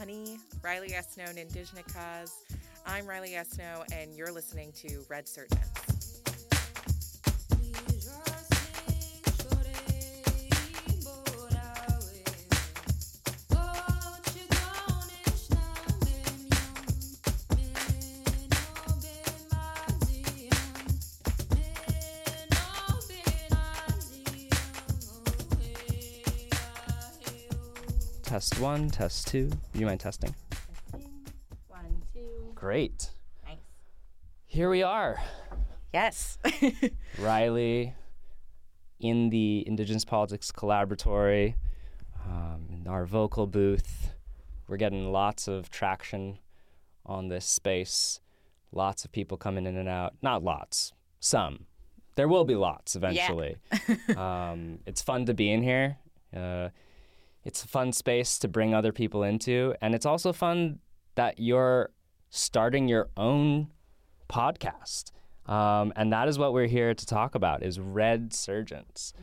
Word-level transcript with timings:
Ani, 0.00 0.38
Riley 0.62 0.90
Yesno, 0.90 1.26
Indigenicas. 1.36 2.30
I'm 2.86 3.06
Riley 3.06 3.30
Yesno, 3.30 3.84
and 3.92 4.14
you're 4.14 4.32
listening 4.32 4.72
to 4.72 4.88
Redsurgence. 5.08 5.67
Test 28.58 28.64
one, 28.64 28.90
test 28.90 29.28
two. 29.28 29.52
You 29.72 29.86
mind 29.86 30.00
testing? 30.00 30.34
One, 31.68 32.02
two. 32.12 32.50
Great. 32.56 33.08
Nice. 33.46 33.58
Here 34.48 34.68
we 34.68 34.82
are. 34.82 35.22
Yes. 35.94 36.38
Riley 37.20 37.94
in 38.98 39.30
the 39.30 39.62
Indigenous 39.64 40.04
Politics 40.04 40.50
Collaboratory, 40.50 41.54
um, 42.26 42.66
in 42.72 42.88
our 42.88 43.06
vocal 43.06 43.46
booth. 43.46 44.10
We're 44.66 44.76
getting 44.76 45.12
lots 45.12 45.46
of 45.46 45.70
traction 45.70 46.40
on 47.06 47.28
this 47.28 47.46
space. 47.46 48.18
Lots 48.72 49.04
of 49.04 49.12
people 49.12 49.36
coming 49.36 49.66
in 49.66 49.76
and 49.76 49.88
out. 49.88 50.14
Not 50.20 50.42
lots, 50.42 50.92
some. 51.20 51.66
There 52.16 52.26
will 52.26 52.44
be 52.44 52.56
lots 52.56 52.96
eventually. 52.96 53.54
um, 54.16 54.80
it's 54.84 55.00
fun 55.00 55.26
to 55.26 55.34
be 55.34 55.48
in 55.48 55.62
here. 55.62 55.98
Uh, 56.36 56.70
it's 57.48 57.64
a 57.64 57.66
fun 57.66 57.92
space 57.92 58.38
to 58.38 58.46
bring 58.46 58.74
other 58.74 58.92
people 58.92 59.22
into. 59.22 59.74
And 59.80 59.94
it's 59.94 60.04
also 60.04 60.34
fun 60.34 60.80
that 61.14 61.40
you're 61.40 61.88
starting 62.28 62.88
your 62.88 63.08
own 63.16 63.68
podcast. 64.28 65.12
Um, 65.46 65.94
and 65.96 66.12
that 66.12 66.28
is 66.28 66.38
what 66.38 66.52
we're 66.52 66.66
here 66.66 66.92
to 66.92 67.06
talk 67.06 67.34
about 67.34 67.62
is 67.62 67.78
Redsurgence. 67.78 69.14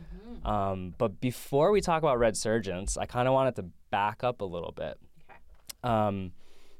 Um, 0.44 0.92
but 0.98 1.20
before 1.20 1.70
we 1.70 1.80
talk 1.80 2.02
about 2.02 2.18
Redsurgence, 2.18 2.98
I 2.98 3.06
kind 3.06 3.28
of 3.28 3.34
wanted 3.34 3.54
to 3.56 3.66
back 3.92 4.24
up 4.24 4.40
a 4.40 4.44
little 4.44 4.72
bit. 4.72 4.98
Okay. 5.30 5.38
Um, 5.84 6.32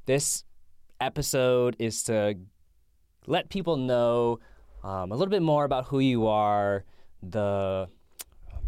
this 0.05 0.43
episode 0.99 1.77
is 1.79 2.03
to 2.03 2.35
let 3.25 3.47
people 3.47 3.77
know 3.77 4.41
um, 4.83 5.13
a 5.13 5.15
little 5.15 5.31
bit 5.31 5.41
more 5.41 5.63
about 5.63 5.85
who 5.85 5.99
you 5.99 6.27
are, 6.27 6.83
the 7.23 7.87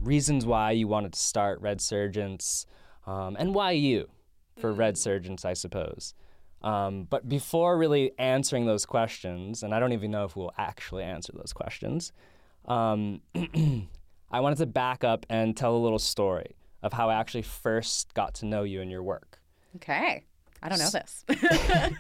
reasons 0.02 0.46
why 0.46 0.72
you 0.72 0.88
wanted 0.88 1.14
to 1.14 1.20
start 1.20 1.62
Redsurgence, 1.62 2.66
um, 3.06 3.36
and 3.40 3.54
why 3.54 3.72
you 3.72 4.10
for 4.60 4.74
Redsurgence, 4.74 5.46
I 5.46 5.54
suppose. 5.54 6.14
Um, 6.62 7.06
but 7.10 7.30
before 7.30 7.78
really 7.78 8.12
answering 8.20 8.66
those 8.66 8.86
questions, 8.86 9.64
and 9.64 9.74
I 9.74 9.80
don't 9.80 9.94
even 9.94 10.12
know 10.12 10.26
if 10.26 10.36
we'll 10.36 10.54
actually 10.58 11.04
answer 11.04 11.34
those 11.34 11.54
questions, 11.54 12.12
um, 12.66 13.22
I 14.32 14.42
wanted 14.42 14.58
to 14.58 14.66
back 14.66 15.04
up 15.04 15.26
and 15.30 15.56
tell 15.56 15.76
a 15.76 15.80
little 15.80 16.00
story 16.00 16.56
of 16.84 16.94
how 16.94 17.10
I 17.10 17.16
actually 17.16 17.44
first 17.44 18.14
got 18.14 18.36
to 18.36 18.46
know 18.46 18.64
you 18.64 18.82
and 18.82 18.92
your 18.92 19.04
work. 19.04 19.40
Okay. 19.78 20.26
I 20.62 20.70
don't 20.70 20.80
know 20.80 20.90
this. 20.90 21.24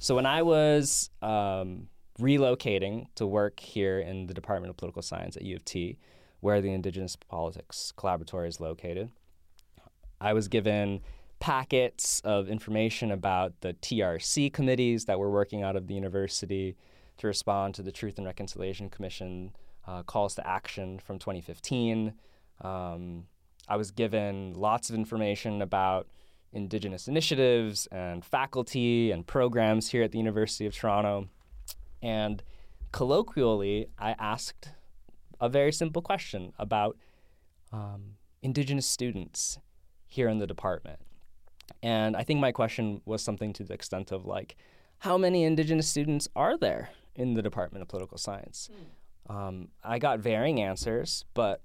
So 0.00 0.14
when 0.14 0.24
I 0.24 0.40
was 0.40 1.10
um, 1.20 1.88
relocating 2.18 3.04
to 3.16 3.26
work 3.26 3.60
here 3.60 4.00
in 4.00 4.26
the 4.26 4.32
Department 4.32 4.70
of 4.70 4.78
Political 4.78 5.02
Science 5.02 5.36
at 5.36 5.42
U 5.42 5.54
of 5.54 5.64
T, 5.66 5.98
where 6.40 6.60
the 6.60 6.72
Indigenous 6.72 7.16
Politics 7.16 7.92
Collaboratory 7.96 8.48
is 8.48 8.60
located, 8.60 9.10
I 10.20 10.32
was 10.32 10.48
given 10.48 11.00
packets 11.38 12.20
of 12.24 12.48
information 12.48 13.10
about 13.10 13.54
the 13.62 13.72
TRC 13.74 14.52
committees 14.52 15.06
that 15.06 15.18
were 15.18 15.30
working 15.30 15.62
out 15.62 15.76
of 15.76 15.86
the 15.86 15.94
university 15.94 16.76
to 17.16 17.26
respond 17.26 17.74
to 17.74 17.82
the 17.82 17.92
Truth 17.92 18.18
and 18.18 18.26
Reconciliation 18.26 18.90
Commission 18.90 19.52
uh, 19.86 20.02
calls 20.02 20.34
to 20.34 20.46
action 20.46 20.98
from 20.98 21.18
2015. 21.18 22.12
Um, 22.60 23.24
I 23.68 23.76
was 23.76 23.90
given 23.90 24.52
lots 24.54 24.90
of 24.90 24.96
information 24.96 25.62
about 25.62 26.06
Indigenous 26.52 27.08
initiatives 27.08 27.86
and 27.92 28.24
faculty 28.24 29.12
and 29.12 29.26
programs 29.26 29.90
here 29.90 30.02
at 30.02 30.12
the 30.12 30.18
University 30.18 30.66
of 30.66 30.74
Toronto. 30.74 31.28
And 32.02 32.42
colloquially, 32.92 33.86
I 33.98 34.16
asked 34.18 34.70
a 35.40 35.48
very 35.48 35.72
simple 35.72 36.02
question 36.02 36.52
about 36.58 36.96
um, 37.72 38.16
Indigenous 38.42 38.86
students 38.86 39.58
here 40.06 40.28
in 40.28 40.38
the 40.38 40.46
department. 40.46 41.00
And 41.82 42.16
I 42.16 42.22
think 42.22 42.40
my 42.40 42.52
question 42.52 43.00
was 43.04 43.22
something 43.22 43.52
to 43.54 43.64
the 43.64 43.74
extent 43.74 44.12
of 44.12 44.26
like, 44.26 44.56
how 44.98 45.16
many 45.16 45.44
Indigenous 45.44 45.88
students 45.88 46.28
are 46.36 46.58
there 46.58 46.90
in 47.14 47.34
the 47.34 47.42
Department 47.42 47.82
of 47.82 47.88
Political 47.88 48.18
Science? 48.18 48.68
Um, 49.28 49.68
I 49.84 49.98
got 49.98 50.18
varying 50.18 50.60
answers, 50.60 51.24
but 51.34 51.62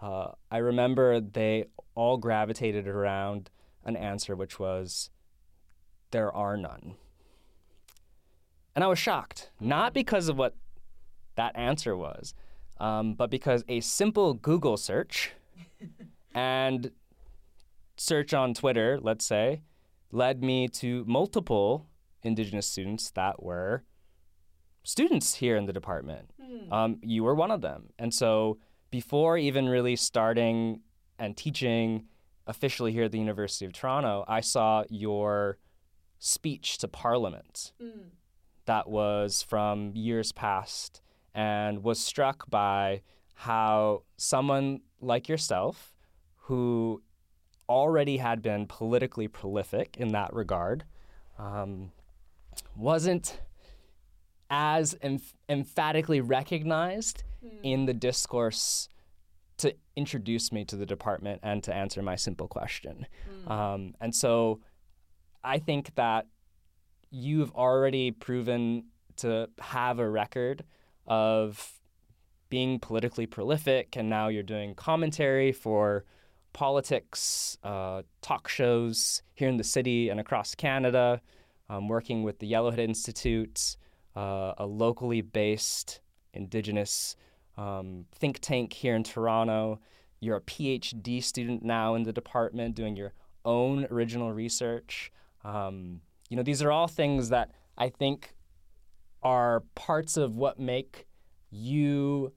uh, 0.00 0.32
I 0.50 0.58
remember 0.58 1.20
they 1.20 1.66
all 1.94 2.18
gravitated 2.18 2.86
around 2.86 3.50
an 3.84 3.96
answer 3.96 4.36
which 4.36 4.58
was, 4.58 5.10
there 6.10 6.30
are 6.32 6.56
none. 6.56 6.94
And 8.74 8.84
I 8.84 8.86
was 8.86 8.98
shocked, 8.98 9.50
not 9.60 9.92
because 9.92 10.28
of 10.28 10.36
what 10.36 10.54
that 11.36 11.56
answer 11.56 11.96
was, 11.96 12.34
um, 12.78 13.14
but 13.14 13.30
because 13.30 13.64
a 13.68 13.80
simple 13.80 14.34
Google 14.34 14.76
search 14.76 15.32
and 16.34 16.90
search 17.96 18.34
on 18.34 18.54
Twitter, 18.54 18.98
let's 19.00 19.24
say, 19.24 19.62
led 20.10 20.42
me 20.42 20.68
to 20.68 21.04
multiple 21.06 21.86
Indigenous 22.22 22.66
students 22.66 23.10
that 23.12 23.42
were 23.42 23.82
students 24.84 25.34
here 25.34 25.56
in 25.56 25.66
the 25.66 25.72
department. 25.72 26.30
Um, 26.72 26.98
you 27.02 27.24
were 27.24 27.34
one 27.34 27.50
of 27.50 27.60
them. 27.60 27.90
And 27.98 28.12
so 28.12 28.58
before 28.90 29.38
even 29.38 29.68
really 29.68 29.96
starting 29.96 30.80
and 31.18 31.36
teaching 31.36 32.06
officially 32.46 32.92
here 32.92 33.04
at 33.04 33.12
the 33.12 33.18
University 33.18 33.64
of 33.64 33.72
Toronto, 33.72 34.24
I 34.28 34.40
saw 34.40 34.84
your 34.88 35.58
speech 36.18 36.78
to 36.78 36.88
Parliament 36.88 37.72
that 38.66 38.88
was 38.88 39.42
from 39.42 39.92
years 39.94 40.30
past 40.32 41.00
and 41.34 41.82
was 41.82 42.00
struck 42.00 42.48
by 42.50 43.02
how 43.34 44.02
someone 44.16 44.80
like 45.00 45.28
yourself, 45.28 45.94
who 46.36 47.02
already 47.68 48.18
had 48.18 48.42
been 48.42 48.66
politically 48.66 49.28
prolific 49.28 49.96
in 49.98 50.08
that 50.12 50.32
regard, 50.34 50.84
um, 51.38 51.90
wasn't 52.76 53.40
as 54.50 54.94
emph- 55.02 55.32
emphatically 55.48 56.20
recognized 56.20 57.24
in 57.62 57.86
the 57.86 57.94
discourse 57.94 58.88
to 59.56 59.74
introduce 59.96 60.52
me 60.52 60.64
to 60.64 60.76
the 60.76 60.86
department 60.86 61.40
and 61.42 61.62
to 61.62 61.72
answer 61.74 62.02
my 62.02 62.16
simple 62.16 62.46
question. 62.48 63.06
Um, 63.46 63.94
and 64.00 64.14
so 64.14 64.60
I 65.42 65.58
think 65.58 65.94
that 65.94 66.26
you've 67.10 67.52
already 67.52 68.10
proven 68.10 68.84
to 69.16 69.48
have 69.60 69.98
a 69.98 70.08
record 70.08 70.64
of 71.06 71.80
being 72.48 72.78
politically 72.78 73.26
prolific, 73.26 73.96
and 73.96 74.10
now 74.10 74.28
you're 74.28 74.42
doing 74.42 74.74
commentary 74.74 75.52
for 75.52 76.04
politics, 76.52 77.56
uh, 77.64 78.02
talk 78.20 78.48
shows 78.48 79.22
here 79.34 79.48
in 79.48 79.56
the 79.56 79.64
city 79.64 80.10
and 80.10 80.20
across 80.20 80.54
Canada, 80.54 81.20
um, 81.68 81.88
working 81.88 82.22
with 82.22 82.38
the 82.40 82.50
Yellowhead 82.50 82.78
Institute, 82.78 83.76
uh, 84.14 84.52
a 84.58 84.66
locally 84.66 85.22
based 85.22 86.00
Indigenous 86.34 87.16
um, 87.56 88.06
think 88.14 88.38
tank 88.40 88.72
here 88.72 88.94
in 88.94 89.04
Toronto. 89.04 89.80
You're 90.20 90.36
a 90.36 90.40
PhD 90.42 91.22
student 91.22 91.62
now 91.62 91.94
in 91.94 92.02
the 92.04 92.12
department 92.12 92.74
doing 92.74 92.96
your 92.96 93.12
own 93.44 93.86
original 93.90 94.32
research. 94.32 95.12
Um, 95.44 96.00
you 96.28 96.36
know, 96.36 96.42
these 96.42 96.62
are 96.62 96.70
all 96.70 96.86
things 96.86 97.28
that 97.30 97.50
I 97.76 97.88
think 97.88 98.34
are 99.22 99.62
parts 99.74 100.16
of 100.16 100.36
what 100.36 100.58
make 100.58 101.06
you 101.50 102.32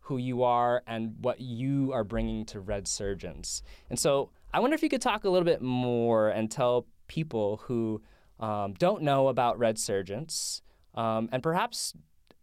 who 0.00 0.16
you 0.16 0.42
are 0.42 0.82
and 0.86 1.14
what 1.20 1.40
you 1.40 1.92
are 1.92 2.02
bringing 2.02 2.44
to 2.44 2.60
Redsurgence. 2.60 3.62
And 3.88 3.98
so 3.98 4.30
I 4.52 4.60
wonder 4.60 4.74
if 4.74 4.82
you 4.82 4.88
could 4.88 5.02
talk 5.02 5.24
a 5.24 5.30
little 5.30 5.44
bit 5.44 5.62
more 5.62 6.30
and 6.30 6.50
tell 6.50 6.86
people 7.06 7.60
who 7.64 8.02
um, 8.40 8.74
don't 8.74 9.02
know 9.02 9.28
about 9.28 9.58
Redsurgence 9.58 10.62
um, 10.94 11.28
and 11.30 11.42
perhaps 11.42 11.94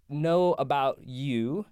know 0.08 0.54
about 0.54 1.00
you 1.04 1.66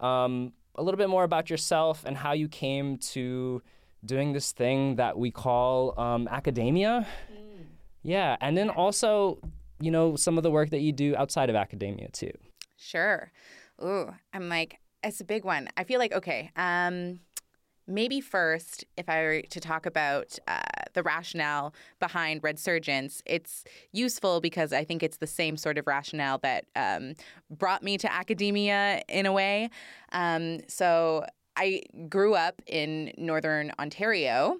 um, 0.00 0.52
a 0.74 0.82
little 0.82 0.98
bit 0.98 1.10
more 1.10 1.24
about 1.24 1.50
yourself 1.50 2.04
and 2.06 2.16
how 2.16 2.32
you 2.32 2.48
came 2.48 2.96
to 2.98 3.62
doing 4.04 4.32
this 4.32 4.52
thing 4.52 4.96
that 4.96 5.18
we 5.18 5.30
call 5.30 5.98
um, 6.00 6.28
academia. 6.28 7.06
Yeah, 8.02 8.36
and 8.40 8.56
then 8.56 8.68
also, 8.68 9.38
you 9.80 9.90
know, 9.90 10.16
some 10.16 10.36
of 10.36 10.42
the 10.42 10.50
work 10.50 10.70
that 10.70 10.80
you 10.80 10.92
do 10.92 11.14
outside 11.16 11.50
of 11.50 11.56
academia 11.56 12.08
too. 12.10 12.32
Sure. 12.76 13.30
Ooh, 13.82 14.12
I'm 14.32 14.48
like, 14.48 14.78
it's 15.02 15.20
a 15.20 15.24
big 15.24 15.44
one. 15.44 15.68
I 15.76 15.84
feel 15.84 15.98
like, 15.98 16.12
okay, 16.12 16.50
um, 16.56 17.20
maybe 17.86 18.20
first, 18.20 18.84
if 18.96 19.08
I 19.08 19.22
were 19.22 19.42
to 19.42 19.60
talk 19.60 19.86
about 19.86 20.38
uh, 20.46 20.60
the 20.94 21.02
rationale 21.02 21.74
behind 21.98 22.42
Redsurgence, 22.42 23.22
it's 23.26 23.64
useful 23.92 24.40
because 24.40 24.72
I 24.72 24.84
think 24.84 25.02
it's 25.02 25.16
the 25.16 25.26
same 25.26 25.56
sort 25.56 25.78
of 25.78 25.86
rationale 25.86 26.38
that 26.38 26.66
um, 26.76 27.14
brought 27.50 27.82
me 27.82 27.98
to 27.98 28.12
academia 28.12 29.02
in 29.08 29.26
a 29.26 29.32
way. 29.32 29.70
Um, 30.12 30.60
so 30.68 31.26
I 31.56 31.82
grew 32.08 32.34
up 32.34 32.62
in 32.66 33.12
northern 33.16 33.72
Ontario 33.78 34.58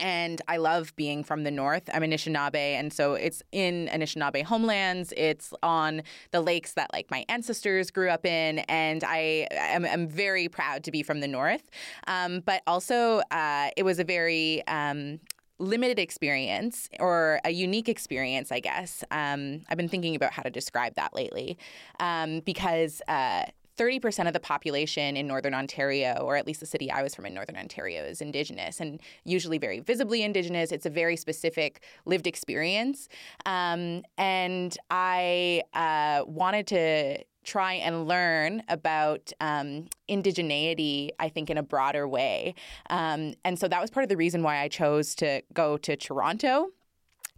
and 0.00 0.40
I 0.48 0.56
love 0.56 0.94
being 0.96 1.22
from 1.22 1.44
the 1.44 1.50
north. 1.50 1.88
I'm 1.92 2.02
Anishinaabe, 2.02 2.56
and 2.56 2.92
so 2.92 3.14
it's 3.14 3.42
in 3.52 3.88
Anishinaabe 3.92 4.42
homelands. 4.42 5.12
It's 5.16 5.52
on 5.62 6.02
the 6.32 6.40
lakes 6.40 6.72
that 6.72 6.90
like 6.92 7.10
my 7.10 7.24
ancestors 7.28 7.90
grew 7.90 8.08
up 8.08 8.26
in, 8.26 8.60
and 8.60 9.04
I 9.04 9.46
am 9.52 9.84
I'm 9.84 10.08
very 10.08 10.48
proud 10.48 10.82
to 10.84 10.90
be 10.90 11.02
from 11.02 11.20
the 11.20 11.28
north. 11.28 11.70
Um, 12.06 12.40
but 12.40 12.62
also, 12.66 13.22
uh, 13.30 13.70
it 13.76 13.84
was 13.84 13.98
a 13.98 14.04
very 14.04 14.66
um, 14.66 15.20
limited 15.60 15.98
experience 15.98 16.88
or 16.98 17.40
a 17.44 17.50
unique 17.50 17.88
experience, 17.88 18.50
I 18.50 18.60
guess. 18.60 19.04
Um, 19.10 19.62
I've 19.68 19.76
been 19.76 19.88
thinking 19.88 20.16
about 20.16 20.32
how 20.32 20.42
to 20.42 20.50
describe 20.50 20.94
that 20.94 21.14
lately 21.14 21.58
um, 22.00 22.40
because 22.40 23.02
uh, 23.06 23.44
30% 23.80 24.26
of 24.26 24.34
the 24.34 24.40
population 24.40 25.16
in 25.16 25.26
Northern 25.26 25.54
Ontario, 25.54 26.12
or 26.22 26.36
at 26.36 26.46
least 26.46 26.60
the 26.60 26.66
city 26.66 26.90
I 26.90 27.02
was 27.02 27.14
from 27.14 27.24
in 27.24 27.32
Northern 27.32 27.56
Ontario, 27.56 28.04
is 28.04 28.20
Indigenous 28.20 28.78
and 28.78 29.00
usually 29.24 29.56
very 29.56 29.80
visibly 29.80 30.22
Indigenous. 30.22 30.70
It's 30.70 30.84
a 30.84 30.90
very 30.90 31.16
specific 31.16 31.82
lived 32.04 32.26
experience. 32.26 33.08
Um, 33.46 34.02
and 34.18 34.76
I 34.90 35.62
uh, 35.72 36.24
wanted 36.26 36.66
to 36.68 37.24
try 37.42 37.74
and 37.74 38.06
learn 38.06 38.62
about 38.68 39.32
um, 39.40 39.88
indigeneity, 40.10 41.08
I 41.18 41.30
think, 41.30 41.48
in 41.48 41.56
a 41.56 41.62
broader 41.62 42.06
way. 42.06 42.54
Um, 42.90 43.32
and 43.46 43.58
so 43.58 43.66
that 43.66 43.80
was 43.80 43.90
part 43.90 44.04
of 44.04 44.10
the 44.10 44.16
reason 44.16 44.42
why 44.42 44.58
I 44.58 44.68
chose 44.68 45.14
to 45.16 45.42
go 45.54 45.78
to 45.78 45.96
Toronto. 45.96 46.68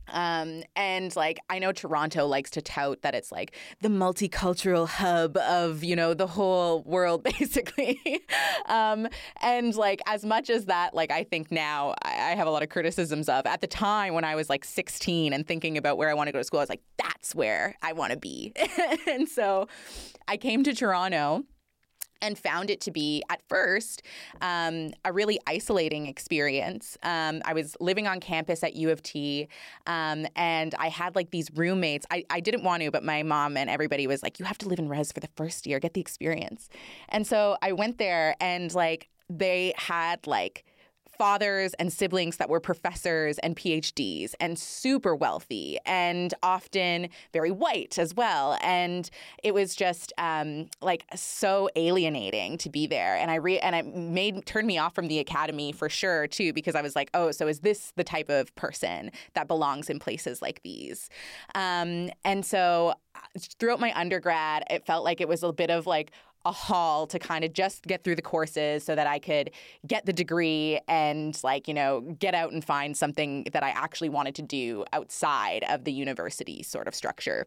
Um, 0.09 0.63
and 0.77 1.15
like 1.17 1.39
I 1.49 1.59
know 1.59 1.73
Toronto 1.73 2.27
likes 2.27 2.51
to 2.53 2.63
tout 2.63 3.03
that 3.03 3.15
it's 3.15 3.33
like 3.33 3.55
the 3.81 3.89
multicultural 3.89 4.89
hub 4.89 5.37
of 5.37 5.83
you 5.85 5.97
know 5.97 6.15
the 6.15 6.27
whole 6.27 6.83
world 6.83 7.23
basically. 7.39 8.01
um, 8.67 9.09
and 9.41 9.75
like 9.75 10.01
as 10.07 10.25
much 10.25 10.51
as 10.51 10.67
that, 10.67 10.95
like 10.95 11.11
I 11.11 11.25
think 11.25 11.51
now 11.51 11.95
I 12.03 12.35
have 12.35 12.47
a 12.47 12.51
lot 12.51 12.63
of 12.63 12.69
criticisms 12.69 13.29
of. 13.29 13.47
At 13.47 13.61
the 13.61 13.67
time 13.67 14.15
when 14.15 14.25
I 14.25 14.35
was 14.35 14.49
like 14.51 14.65
16 14.65 15.33
and 15.33 15.47
thinking 15.47 15.77
about 15.77 15.99
where 15.99 16.11
I 16.11 16.15
want 16.15 16.29
to 16.29 16.33
go 16.33 16.39
to 16.39 16.45
school, 16.45 16.61
I 16.61 16.63
was 16.63 16.69
like, 16.69 16.83
that's 16.99 17.35
where 17.35 17.77
I 17.83 17.93
want 17.93 18.13
to 18.13 18.19
be. 18.19 18.53
and 19.09 19.29
so 19.29 19.69
I 20.29 20.37
came 20.37 20.63
to 20.65 20.75
Toronto 20.75 21.45
and 22.23 22.39
found 22.39 22.71
it 22.71 22.81
to 22.83 22.91
be 22.91 23.23
at 23.29 23.43
first 23.49 24.03
um, 24.41 24.93
a 25.05 25.13
really 25.13 25.39
isolating 25.47 26.07
experience. 26.07 26.97
Um, 27.03 27.43
I 27.45 27.53
was 27.53 27.77
living 27.81 28.07
on 28.07 28.21
campus 28.21 28.63
at 28.65 28.75
U 28.77 28.91
of 28.91 29.03
T, 29.03 29.49
um, 29.87 30.27
and 30.37 30.75
I 30.79 30.89
had 30.89 31.15
like 31.15 31.31
these 31.31 31.51
roommates. 31.55 32.07
I, 32.11 32.25
I 32.31 32.41
didn't 32.41 32.63
want 32.63 32.83
to, 32.83 32.91
but 32.91 33.05
my 33.05 33.23
mom 33.23 33.57
and 33.57 33.69
everybody 33.69 34.07
was 34.07 34.23
like, 34.23 34.39
"You 34.39 34.47
have 34.47 34.59
to 34.59 34.69
live 34.69 34.79
in 34.79 34.89
res 34.89 35.13
for 35.13 35.21
the 35.21 35.29
first 35.37 35.67
year, 35.67 35.79
get 35.79 35.95
the 35.95 36.01
experience." 36.01 36.69
And 37.09 37.27
so 37.27 37.57
I 37.61 37.73
went 37.73 37.99
there, 37.99 38.37
and 38.41 38.73
like 38.75 39.09
they 39.29 39.75
had 39.77 40.27
like 40.27 40.65
fathers 41.23 41.73
and 41.75 41.93
siblings 41.93 42.39
that 42.39 42.51
were 42.51 42.59
professors 42.59 43.39
and 43.45 43.55
PhDs 43.55 44.35
and 44.41 44.59
super 44.59 45.15
wealthy 45.15 45.79
and 45.87 46.35
often 46.43 47.09
very 47.33 47.53
white 47.53 47.97
as 47.97 48.13
well. 48.13 48.59
And 48.61 49.09
it 49.45 49.55
was 49.55 49.77
just 49.77 50.13
um, 50.19 50.67
like 50.81 51.05
so 51.15 51.69
alienating 51.77 52.59
to 52.59 52.69
be 52.69 52.89
there. 52.89 53.15
And 53.15 53.31
I 53.31 53.37
re- 53.37 53.61
and 53.61 53.77
it 53.77 53.95
made 53.95 54.45
turned 54.47 54.67
me 54.67 54.79
off 54.79 54.97
from 54.97 55.07
the 55.07 55.21
academy 55.21 55.71
for 55.71 55.89
sure 55.89 56.27
too 56.27 56.53
because 56.53 56.75
I 56.75 56.83
was 56.83 56.97
like, 56.97 57.09
oh, 57.15 57.31
so 57.31 57.47
is 57.47 57.61
this 57.61 57.93
the 57.95 58.03
type 58.03 58.29
of 58.29 58.53
person 58.57 59.13
that 59.35 59.47
belongs 59.47 59.89
in 59.89 60.01
places 60.01 60.43
like 60.43 60.61
these? 60.65 61.09
Um, 61.55 62.11
and 62.25 62.45
so 62.45 62.95
uh, 63.15 63.21
throughout 63.61 63.79
my 63.79 63.97
undergrad, 63.97 64.65
it 64.71 64.85
felt 64.87 65.05
like 65.05 65.21
it 65.21 65.29
was 65.29 65.45
a 65.45 65.53
bit 65.53 65.71
of 65.71 65.87
like 65.87 66.11
a 66.45 66.53
haul 66.53 67.07
to 67.07 67.19
kind 67.19 67.45
of 67.45 67.53
just 67.53 67.85
get 67.85 68.05
through 68.05 68.17
the 68.17 68.23
courses 68.23 68.85
so 68.85 68.95
that 68.95 69.07
I 69.07 69.19
could 69.19 69.51
get 69.87 70.07
the 70.07 70.13
degree 70.13 70.81
and 70.89 71.39
like, 71.43 71.69
you 71.69 71.75
know, 71.75 72.01
get 72.01 72.35
out 72.35 72.53
and 72.53 72.65
find 72.65 72.97
something 72.97 73.47
that 73.53 73.63
I 73.63 73.71
actually 73.71 74.09
wanted 74.09 74.35
to 74.37 74.43
do 74.43 74.85
outside 74.93 75.65
of 75.69 75.85
the 75.85 75.93
university 75.93 76.63
sort 76.63 76.89
of 76.89 76.95
structure. 76.95 77.47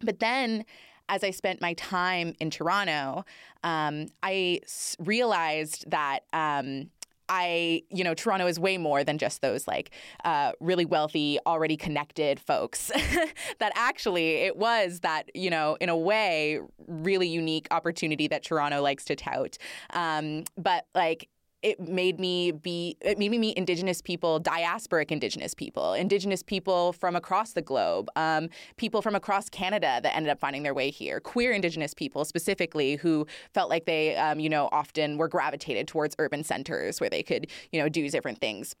But 0.00 0.20
then 0.20 0.64
as 1.08 1.24
I 1.24 1.30
spent 1.30 1.60
my 1.60 1.72
time 1.74 2.34
in 2.38 2.50
Toronto, 2.50 3.24
um, 3.64 4.08
I 4.22 4.60
realized 4.98 5.90
that 5.90 6.20
um, 6.32 6.90
I, 7.28 7.82
you 7.90 8.04
know, 8.04 8.14
Toronto 8.14 8.46
is 8.46 8.58
way 8.58 8.78
more 8.78 9.04
than 9.04 9.18
just 9.18 9.42
those 9.42 9.66
like 9.66 9.90
uh, 10.24 10.52
really 10.60 10.84
wealthy, 10.84 11.38
already 11.46 11.76
connected 11.76 12.40
folks. 12.40 12.88
that 13.58 13.72
actually 13.74 14.36
it 14.36 14.56
was 14.56 15.00
that, 15.00 15.24
you 15.34 15.50
know, 15.50 15.76
in 15.80 15.88
a 15.88 15.96
way, 15.96 16.60
really 16.86 17.28
unique 17.28 17.68
opportunity 17.70 18.28
that 18.28 18.42
Toronto 18.42 18.82
likes 18.82 19.04
to 19.06 19.16
tout. 19.16 19.58
Um, 19.90 20.44
but 20.56 20.86
like 20.94 21.28
it 21.62 21.80
made 21.80 22.20
me 22.20 22.50
be 22.50 22.96
it 23.00 23.18
made 23.18 23.30
me 23.30 23.38
meet 23.38 23.56
indigenous 23.56 24.02
people 24.02 24.40
diasporic 24.40 25.10
indigenous 25.10 25.54
people 25.54 25.92
indigenous 25.94 26.42
people 26.42 26.92
from 26.92 27.16
across 27.16 27.52
the 27.52 27.62
globe 27.62 28.08
um, 28.16 28.48
people 28.76 29.00
from 29.00 29.14
across 29.14 29.48
canada 29.48 30.00
that 30.02 30.14
ended 30.16 30.30
up 30.30 30.38
finding 30.38 30.62
their 30.62 30.74
way 30.74 30.90
here 30.90 31.20
queer 31.20 31.52
indigenous 31.52 31.94
people 31.94 32.24
specifically 32.24 32.96
who 32.96 33.26
felt 33.54 33.70
like 33.70 33.86
they 33.86 34.16
um, 34.16 34.40
you 34.40 34.48
know 34.48 34.68
often 34.72 35.16
were 35.18 35.28
gravitated 35.28 35.86
towards 35.86 36.14
urban 36.18 36.44
centers 36.44 37.00
where 37.00 37.10
they 37.10 37.22
could 37.22 37.46
you 37.72 37.80
know 37.80 37.88
do 37.88 38.08
different 38.10 38.40
things. 38.40 38.74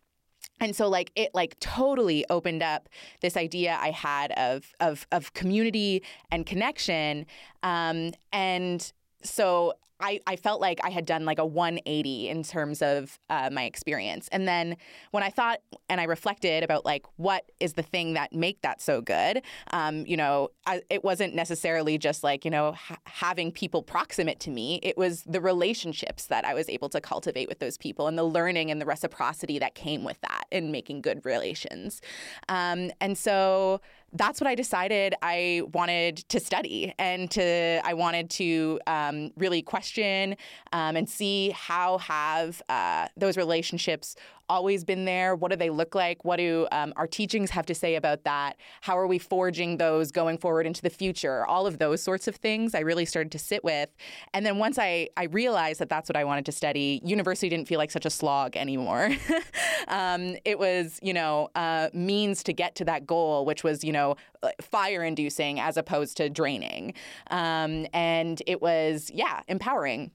And 0.60 0.74
so 0.74 0.88
like 0.88 1.12
it 1.14 1.30
like 1.34 1.58
totally 1.60 2.24
opened 2.30 2.62
up 2.62 2.88
this 3.20 3.36
idea 3.36 3.78
i 3.80 3.90
had 3.90 4.32
of 4.32 4.72
of 4.80 5.06
of 5.12 5.32
community 5.34 6.02
and 6.30 6.44
connection. 6.44 7.26
Um, 7.62 8.12
and 8.32 8.92
so 9.22 9.74
I, 10.00 10.20
I 10.26 10.36
felt 10.36 10.60
like 10.60 10.80
I 10.84 10.90
had 10.90 11.06
done 11.06 11.24
like 11.24 11.38
a 11.38 11.46
180 11.46 12.28
in 12.28 12.42
terms 12.42 12.82
of 12.82 13.18
uh, 13.30 13.50
my 13.52 13.64
experience. 13.64 14.28
And 14.30 14.46
then 14.46 14.76
when 15.10 15.22
I 15.22 15.30
thought 15.30 15.60
and 15.88 16.00
I 16.00 16.04
reflected 16.04 16.62
about 16.62 16.84
like 16.84 17.04
what 17.16 17.50
is 17.60 17.72
the 17.74 17.82
thing 17.82 18.14
that 18.14 18.32
make 18.32 18.62
that 18.62 18.80
so 18.80 19.00
good, 19.00 19.42
um, 19.72 20.06
you 20.06 20.16
know, 20.16 20.50
I, 20.66 20.82
it 20.90 21.02
wasn't 21.02 21.34
necessarily 21.34 21.98
just 21.98 22.22
like 22.22 22.44
you 22.44 22.50
know 22.50 22.72
ha- 22.72 22.98
having 23.04 23.50
people 23.50 23.82
proximate 23.82 24.40
to 24.40 24.50
me. 24.50 24.80
It 24.82 24.96
was 24.96 25.22
the 25.24 25.40
relationships 25.40 26.26
that 26.26 26.44
I 26.44 26.54
was 26.54 26.68
able 26.68 26.88
to 26.90 27.00
cultivate 27.00 27.48
with 27.48 27.58
those 27.58 27.76
people 27.76 28.06
and 28.06 28.16
the 28.16 28.24
learning 28.24 28.70
and 28.70 28.80
the 28.80 28.86
reciprocity 28.86 29.58
that 29.58 29.74
came 29.74 30.04
with 30.04 30.20
that 30.20 30.44
in 30.50 30.70
making 30.70 31.02
good 31.02 31.24
relations. 31.24 32.00
Um, 32.48 32.90
and 33.00 33.16
so 33.16 33.80
that's 34.12 34.40
what 34.40 34.48
I 34.48 34.54
decided 34.54 35.14
I 35.22 35.62
wanted 35.72 36.16
to 36.28 36.40
study 36.40 36.94
and 36.98 37.30
to 37.32 37.80
I 37.84 37.94
wanted 37.94 38.30
to 38.30 38.80
um, 38.86 39.30
really 39.36 39.62
question 39.62 40.36
um, 40.72 40.96
and 40.96 41.08
see 41.08 41.50
how 41.50 41.98
have 41.98 42.62
uh, 42.68 43.08
those 43.16 43.36
relationships 43.36 44.16
always 44.48 44.84
been 44.84 45.04
there? 45.04 45.34
What 45.34 45.50
do 45.50 45.56
they 45.56 45.70
look 45.70 45.94
like? 45.94 46.24
What 46.24 46.36
do 46.36 46.66
um, 46.72 46.92
our 46.96 47.06
teachings 47.06 47.50
have 47.50 47.66
to 47.66 47.74
say 47.74 47.94
about 47.94 48.24
that? 48.24 48.56
How 48.80 48.98
are 48.98 49.06
we 49.06 49.18
forging 49.18 49.76
those 49.76 50.10
going 50.10 50.38
forward 50.38 50.66
into 50.66 50.82
the 50.82 50.90
future? 50.90 51.46
All 51.46 51.66
of 51.66 51.78
those 51.78 52.02
sorts 52.02 52.28
of 52.28 52.36
things 52.36 52.74
I 52.74 52.80
really 52.80 53.04
started 53.04 53.32
to 53.32 53.38
sit 53.38 53.62
with. 53.64 53.90
And 54.32 54.44
then 54.44 54.58
once 54.58 54.78
I, 54.78 55.08
I 55.16 55.24
realized 55.24 55.80
that 55.80 55.88
that's 55.88 56.08
what 56.08 56.16
I 56.16 56.24
wanted 56.24 56.46
to 56.46 56.52
study, 56.52 57.00
university 57.04 57.48
didn't 57.48 57.68
feel 57.68 57.78
like 57.78 57.90
such 57.90 58.06
a 58.06 58.10
slog 58.10 58.56
anymore. 58.56 59.10
um, 59.88 60.36
it 60.44 60.58
was, 60.58 60.98
you 61.02 61.12
know, 61.12 61.48
uh, 61.54 61.88
means 61.92 62.42
to 62.44 62.52
get 62.52 62.74
to 62.76 62.84
that 62.86 63.06
goal, 63.06 63.44
which 63.44 63.64
was, 63.64 63.84
you 63.84 63.92
know, 63.92 64.16
uh, 64.42 64.50
fire 64.60 65.04
inducing 65.04 65.60
as 65.60 65.76
opposed 65.76 66.16
to 66.16 66.30
draining. 66.30 66.94
Um, 67.30 67.86
and 67.92 68.42
it 68.46 68.62
was, 68.62 69.10
yeah, 69.12 69.42
empowering. 69.48 70.12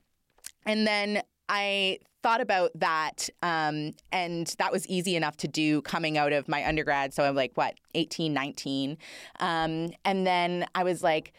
And 0.65 0.87
then 0.87 1.23
I 1.49 1.99
thought 2.23 2.41
about 2.41 2.71
that, 2.75 3.29
um, 3.43 3.93
and 4.11 4.47
that 4.57 4.71
was 4.71 4.87
easy 4.87 5.15
enough 5.15 5.37
to 5.37 5.47
do 5.47 5.81
coming 5.83 6.17
out 6.17 6.31
of 6.31 6.47
my 6.47 6.65
undergrad. 6.65 7.13
So 7.13 7.23
I'm 7.23 7.35
like, 7.35 7.51
what, 7.55 7.75
18, 7.93 8.33
19? 8.33 8.97
Um, 9.39 9.91
and 10.05 10.25
then 10.25 10.65
I 10.73 10.83
was 10.83 11.03
like, 11.03 11.33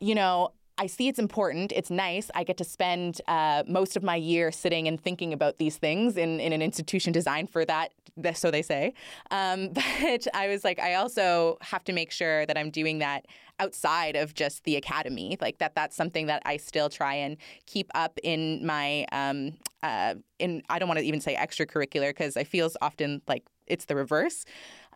you 0.00 0.14
know, 0.14 0.52
I 0.78 0.86
see 0.86 1.08
it's 1.08 1.18
important. 1.18 1.72
It's 1.72 1.90
nice. 1.90 2.30
I 2.34 2.44
get 2.44 2.56
to 2.58 2.64
spend 2.64 3.20
uh, 3.26 3.64
most 3.66 3.96
of 3.96 4.04
my 4.04 4.14
year 4.14 4.52
sitting 4.52 4.86
and 4.86 5.00
thinking 5.00 5.32
about 5.32 5.58
these 5.58 5.76
things 5.76 6.16
in, 6.16 6.38
in 6.38 6.52
an 6.52 6.62
institution 6.62 7.12
designed 7.12 7.50
for 7.50 7.64
that, 7.64 7.90
so 8.34 8.52
they 8.52 8.62
say. 8.62 8.94
Um, 9.32 9.68
but 9.72 10.28
I 10.32 10.46
was 10.46 10.62
like, 10.62 10.78
I 10.78 10.94
also 10.94 11.58
have 11.62 11.82
to 11.84 11.92
make 11.92 12.12
sure 12.12 12.46
that 12.46 12.56
I'm 12.56 12.70
doing 12.70 12.98
that 12.98 13.26
outside 13.58 14.14
of 14.14 14.34
just 14.34 14.62
the 14.62 14.76
academy, 14.76 15.36
like 15.40 15.58
that. 15.58 15.74
That's 15.74 15.96
something 15.96 16.26
that 16.26 16.42
I 16.46 16.56
still 16.58 16.88
try 16.88 17.14
and 17.14 17.36
keep 17.66 17.90
up 17.96 18.18
in 18.22 18.64
my 18.64 19.04
um, 19.10 19.54
uh, 19.82 20.14
in. 20.38 20.62
I 20.68 20.78
don't 20.78 20.88
want 20.88 21.00
to 21.00 21.04
even 21.04 21.20
say 21.20 21.34
extracurricular 21.34 22.10
because 22.10 22.36
I 22.36 22.44
feel 22.44 22.70
often 22.80 23.20
like 23.26 23.44
it's 23.66 23.86
the 23.86 23.96
reverse. 23.96 24.44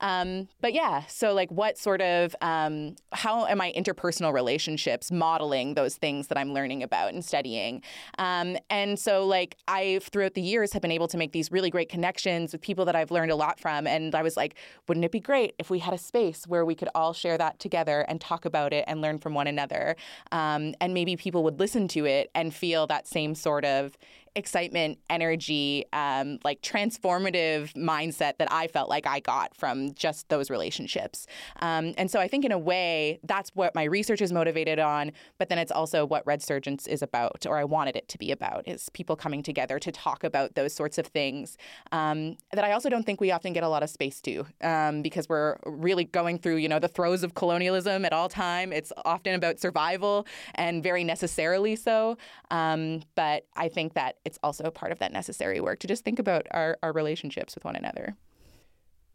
Um, 0.00 0.48
but 0.60 0.72
yeah, 0.72 1.04
so 1.06 1.32
like 1.32 1.50
what 1.50 1.78
sort 1.78 2.00
of, 2.00 2.34
um, 2.40 2.96
how 3.12 3.46
am 3.46 3.60
I 3.60 3.72
interpersonal 3.72 4.32
relationships 4.32 5.12
modeling 5.12 5.74
those 5.74 5.96
things 5.96 6.26
that 6.28 6.38
I'm 6.38 6.52
learning 6.52 6.82
about 6.82 7.12
and 7.12 7.24
studying? 7.24 7.82
Um, 8.18 8.56
and 8.70 8.98
so 8.98 9.26
like 9.26 9.56
I, 9.68 10.00
throughout 10.02 10.34
the 10.34 10.42
years, 10.42 10.72
have 10.72 10.82
been 10.82 10.90
able 10.90 11.08
to 11.08 11.16
make 11.16 11.32
these 11.32 11.52
really 11.52 11.70
great 11.70 11.88
connections 11.88 12.52
with 12.52 12.60
people 12.60 12.84
that 12.86 12.96
I've 12.96 13.10
learned 13.10 13.30
a 13.30 13.36
lot 13.36 13.60
from. 13.60 13.86
And 13.86 14.14
I 14.14 14.22
was 14.22 14.36
like, 14.36 14.56
wouldn't 14.88 15.04
it 15.04 15.12
be 15.12 15.20
great 15.20 15.54
if 15.58 15.70
we 15.70 15.78
had 15.78 15.94
a 15.94 15.98
space 15.98 16.46
where 16.46 16.64
we 16.64 16.74
could 16.74 16.88
all 16.94 17.12
share 17.12 17.38
that 17.38 17.58
together 17.58 18.00
and 18.08 18.20
talk 18.20 18.44
about 18.44 18.72
it 18.72 18.84
and 18.88 19.00
learn 19.00 19.18
from 19.18 19.34
one 19.34 19.46
another? 19.46 19.96
Um, 20.32 20.74
and 20.80 20.94
maybe 20.94 21.16
people 21.16 21.44
would 21.44 21.60
listen 21.60 21.88
to 21.88 22.06
it 22.06 22.30
and 22.34 22.54
feel 22.54 22.86
that 22.88 23.06
same 23.06 23.34
sort 23.34 23.64
of 23.64 23.96
excitement, 24.36 24.98
energy, 25.08 25.86
um, 25.92 26.38
like 26.44 26.60
transformative 26.62 27.72
mindset 27.74 28.36
that 28.38 28.52
I 28.52 28.66
felt 28.66 28.88
like 28.88 29.06
I 29.06 29.20
got 29.20 29.56
from 29.56 29.94
just 29.94 30.28
those 30.28 30.50
relationships. 30.50 31.26
Um, 31.60 31.94
and 31.96 32.10
so 32.10 32.20
I 32.20 32.28
think 32.28 32.44
in 32.44 32.52
a 32.52 32.58
way 32.58 33.20
that's 33.24 33.50
what 33.54 33.74
my 33.74 33.84
research 33.84 34.20
is 34.20 34.32
motivated 34.32 34.78
on, 34.78 35.12
but 35.38 35.48
then 35.48 35.58
it's 35.58 35.72
also 35.72 36.04
what 36.04 36.26
Red 36.26 36.42
Redsurgence 36.42 36.88
is 36.88 37.02
about, 37.02 37.46
or 37.46 37.58
I 37.58 37.64
wanted 37.64 37.96
it 37.96 38.08
to 38.08 38.18
be 38.18 38.30
about, 38.30 38.66
is 38.66 38.88
people 38.90 39.16
coming 39.16 39.42
together 39.42 39.78
to 39.78 39.92
talk 39.92 40.24
about 40.24 40.54
those 40.54 40.72
sorts 40.72 40.98
of 40.98 41.06
things 41.06 41.56
um, 41.92 42.36
that 42.52 42.64
I 42.64 42.72
also 42.72 42.88
don't 42.88 43.04
think 43.04 43.20
we 43.20 43.30
often 43.30 43.52
get 43.52 43.62
a 43.62 43.68
lot 43.68 43.82
of 43.82 43.90
space 43.90 44.20
to 44.22 44.46
um, 44.62 45.02
because 45.02 45.28
we're 45.28 45.56
really 45.64 46.04
going 46.04 46.38
through, 46.38 46.56
you 46.56 46.68
know, 46.68 46.78
the 46.78 46.88
throes 46.88 47.22
of 47.22 47.34
colonialism 47.34 48.04
at 48.04 48.12
all 48.12 48.28
time. 48.28 48.72
It's 48.72 48.92
often 49.04 49.34
about 49.34 49.60
survival 49.60 50.26
and 50.54 50.82
very 50.82 51.04
necessarily 51.04 51.76
so. 51.76 52.18
Um, 52.50 53.02
but 53.14 53.46
I 53.56 53.68
think 53.68 53.94
that 53.94 54.16
it's 54.24 54.38
also 54.42 54.70
part 54.70 54.92
of 54.92 54.98
that 54.98 55.12
necessary 55.12 55.60
work 55.60 55.78
to 55.80 55.86
just 55.86 56.04
think 56.04 56.18
about 56.18 56.46
our, 56.50 56.78
our 56.82 56.92
relationships 56.92 57.54
with 57.54 57.64
one 57.64 57.76
another. 57.76 58.16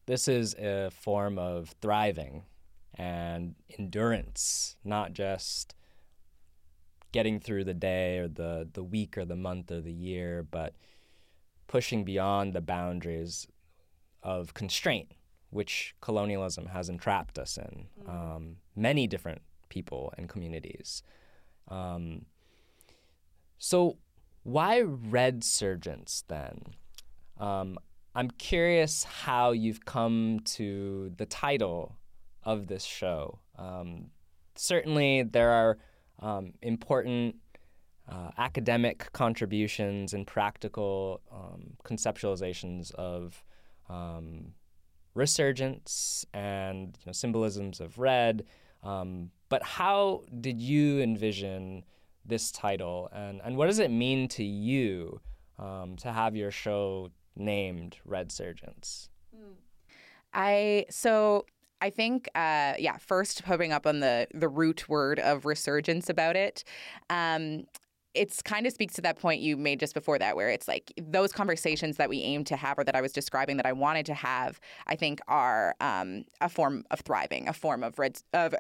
This 0.06 0.28
is 0.28 0.54
a 0.56 0.90
form 0.92 1.38
of 1.38 1.76
thriving 1.82 2.44
and 2.96 3.56
endurance, 3.78 4.76
not 4.84 5.14
just 5.14 5.76
getting 7.12 7.40
through 7.40 7.64
the 7.64 7.74
day 7.74 8.20
or 8.20 8.28
the, 8.28 8.68
the 8.74 8.84
week 8.84 9.18
or 9.18 9.26
the 9.26 9.36
month 9.36 9.72
or 9.72 9.82
the 9.82 9.94
year, 9.94 10.46
but 10.50 10.76
pushing 11.68 12.04
beyond 12.04 12.54
the 12.54 12.62
boundaries 12.62 13.48
of 14.24 14.54
constraint, 14.54 15.14
which 15.50 15.96
colonialism 16.02 16.68
has 16.68 16.90
entrapped 16.90 17.38
us 17.38 17.58
in, 17.58 17.88
mm. 18.04 18.10
um, 18.10 18.58
many 18.76 19.08
different 19.08 19.42
people 19.70 20.14
and 20.18 20.30
communities. 20.30 21.04
Um, 21.68 22.26
so, 23.58 23.98
why 24.48 24.82
Redsurgence 24.82 26.24
then? 26.30 26.62
Um, 27.38 27.78
I'm 28.16 28.32
curious 28.32 29.04
how 29.04 29.52
you've 29.52 29.84
come 29.84 30.40
to 30.56 31.12
the 31.18 31.26
title 31.26 31.98
of 32.44 32.68
this 32.68 32.86
show. 32.86 33.40
Um, 33.58 34.12
certainly, 34.56 35.24
there 35.24 35.50
are 35.50 35.78
um, 36.20 36.54
important 36.62 37.36
uh, 38.08 38.30
academic 38.38 39.12
contributions 39.12 40.14
and 40.14 40.26
practical 40.26 41.20
um, 41.30 41.74
conceptualizations 41.84 42.94
of 42.96 43.44
um, 43.90 44.54
resurgence 45.14 46.26
and 46.34 46.98
you 47.02 47.08
know, 47.08 47.12
symbolisms 47.12 47.82
of 47.82 48.00
red. 48.00 48.46
Um, 48.82 49.30
but 49.50 49.62
how 49.62 50.24
did 50.40 50.62
you 50.62 51.02
envision 51.02 51.84
this 52.28 52.52
title, 52.52 53.10
and 53.14 53.42
and 53.44 53.58
what 53.58 53.68
does 53.68 53.80
it 53.80 53.92
mean 53.92 54.28
to 54.30 54.44
you 54.44 55.22
um, 55.58 55.96
to 55.98 56.12
have 56.12 56.36
your 56.36 56.52
show 56.52 57.10
named 57.36 57.98
Redsurgence? 58.08 59.10
I 60.34 60.86
so 60.90 61.46
I 61.82 61.90
think, 61.90 62.28
uh, 62.36 62.74
yeah, 62.80 62.98
first 62.98 63.44
putting 63.46 63.72
up 63.72 63.86
on 63.86 64.00
the 64.00 64.28
the 64.34 64.50
root 64.50 64.90
word 64.90 65.20
of 65.20 65.46
resurgence 65.46 66.10
about 66.10 66.36
it. 66.36 66.64
Um, 67.10 67.66
it's 68.14 68.42
kind 68.42 68.66
of 68.66 68.74
speaks 68.74 68.96
to 68.96 69.02
that 69.02 69.20
point 69.20 69.42
you 69.42 69.56
made 69.56 69.80
just 69.80 69.94
before 69.94 70.18
that, 70.18 70.36
where 70.36 70.50
it's 70.50 70.68
like 70.68 70.92
those 70.98 71.32
conversations 71.32 71.98
that 71.98 72.10
we 72.10 72.22
aim 72.22 72.44
to 72.46 72.56
have, 72.56 72.80
or 72.80 72.84
that 72.84 72.96
I 72.96 73.02
was 73.02 73.12
describing 73.12 73.58
that 73.58 73.68
I 73.68 73.74
wanted 73.74 74.08
to 74.08 74.16
have, 74.16 74.60
I 74.88 74.96
think 74.96 75.20
are 75.28 75.76
um, 75.82 76.26
a 76.42 76.50
form 76.50 76.84
of 76.90 77.02
thriving, 77.02 77.48
a 77.48 77.54
form 77.54 77.84
of 77.84 78.00
red, 78.00 78.20
of 78.34 78.56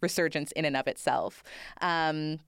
resurgence 0.00 0.50
in 0.52 0.64
and 0.64 0.76
of 0.76 0.86
itself. 0.86 1.42
Um, 1.82 2.38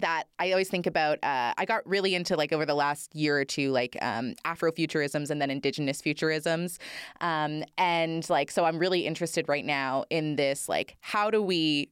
that 0.00 0.24
I 0.38 0.50
always 0.52 0.68
think 0.68 0.86
about. 0.86 1.18
Uh, 1.22 1.54
I 1.56 1.64
got 1.64 1.86
really 1.86 2.14
into 2.14 2.36
like 2.36 2.52
over 2.52 2.66
the 2.66 2.74
last 2.74 3.14
year 3.14 3.38
or 3.38 3.44
two, 3.44 3.70
like 3.70 3.96
um, 4.02 4.34
Afrofuturisms 4.44 5.30
and 5.30 5.40
then 5.40 5.50
Indigenous 5.50 6.02
futurisms, 6.02 6.78
um, 7.20 7.64
and 7.78 8.28
like 8.30 8.50
so 8.50 8.64
I'm 8.64 8.78
really 8.78 9.06
interested 9.06 9.48
right 9.48 9.64
now 9.64 10.04
in 10.10 10.36
this. 10.36 10.68
Like, 10.68 10.96
how 11.00 11.30
do 11.30 11.42
we 11.42 11.90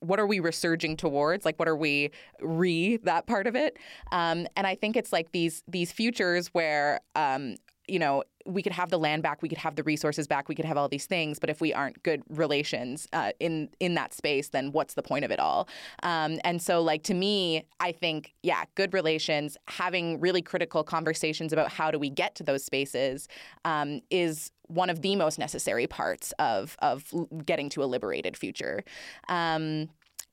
what 0.00 0.18
are 0.18 0.26
we 0.26 0.40
resurging 0.40 0.96
towards 0.96 1.44
like 1.44 1.58
what 1.58 1.68
are 1.68 1.76
we 1.76 2.10
re 2.40 2.96
that 2.98 3.26
part 3.26 3.46
of 3.46 3.54
it 3.54 3.76
um, 4.10 4.46
and 4.56 4.66
i 4.66 4.74
think 4.74 4.96
it's 4.96 5.12
like 5.12 5.30
these 5.32 5.62
these 5.68 5.92
futures 5.92 6.48
where 6.48 7.00
um, 7.16 7.54
you 7.88 7.98
know 7.98 8.22
we 8.46 8.62
could 8.62 8.72
have 8.72 8.90
the 8.90 8.98
land 8.98 9.22
back, 9.22 9.42
we 9.42 9.48
could 9.48 9.58
have 9.58 9.74
the 9.74 9.82
resources 9.82 10.26
back, 10.26 10.48
we 10.48 10.54
could 10.54 10.64
have 10.64 10.76
all 10.76 10.88
these 10.88 11.06
things, 11.06 11.38
but 11.38 11.50
if 11.50 11.60
we 11.60 11.72
aren't 11.72 12.02
good 12.02 12.22
relations 12.28 13.08
uh, 13.12 13.32
in 13.40 13.68
in 13.80 13.94
that 13.94 14.14
space, 14.14 14.48
then 14.50 14.72
what's 14.72 14.94
the 14.94 15.02
point 15.02 15.24
of 15.24 15.30
it 15.30 15.40
all? 15.40 15.68
Um, 16.02 16.38
and 16.44 16.60
so, 16.62 16.82
like 16.82 17.02
to 17.04 17.14
me, 17.14 17.64
I 17.80 17.92
think, 17.92 18.34
yeah, 18.42 18.64
good 18.74 18.94
relations, 18.94 19.56
having 19.68 20.20
really 20.20 20.42
critical 20.42 20.84
conversations 20.84 21.52
about 21.52 21.70
how 21.70 21.90
do 21.90 21.98
we 21.98 22.10
get 22.10 22.34
to 22.36 22.42
those 22.42 22.64
spaces, 22.64 23.28
um, 23.64 24.00
is 24.10 24.52
one 24.68 24.90
of 24.90 25.02
the 25.02 25.16
most 25.16 25.38
necessary 25.38 25.86
parts 25.86 26.32
of 26.38 26.76
of 26.80 27.12
getting 27.44 27.68
to 27.70 27.82
a 27.82 27.86
liberated 27.86 28.36
future. 28.36 28.84
Um, 29.28 29.88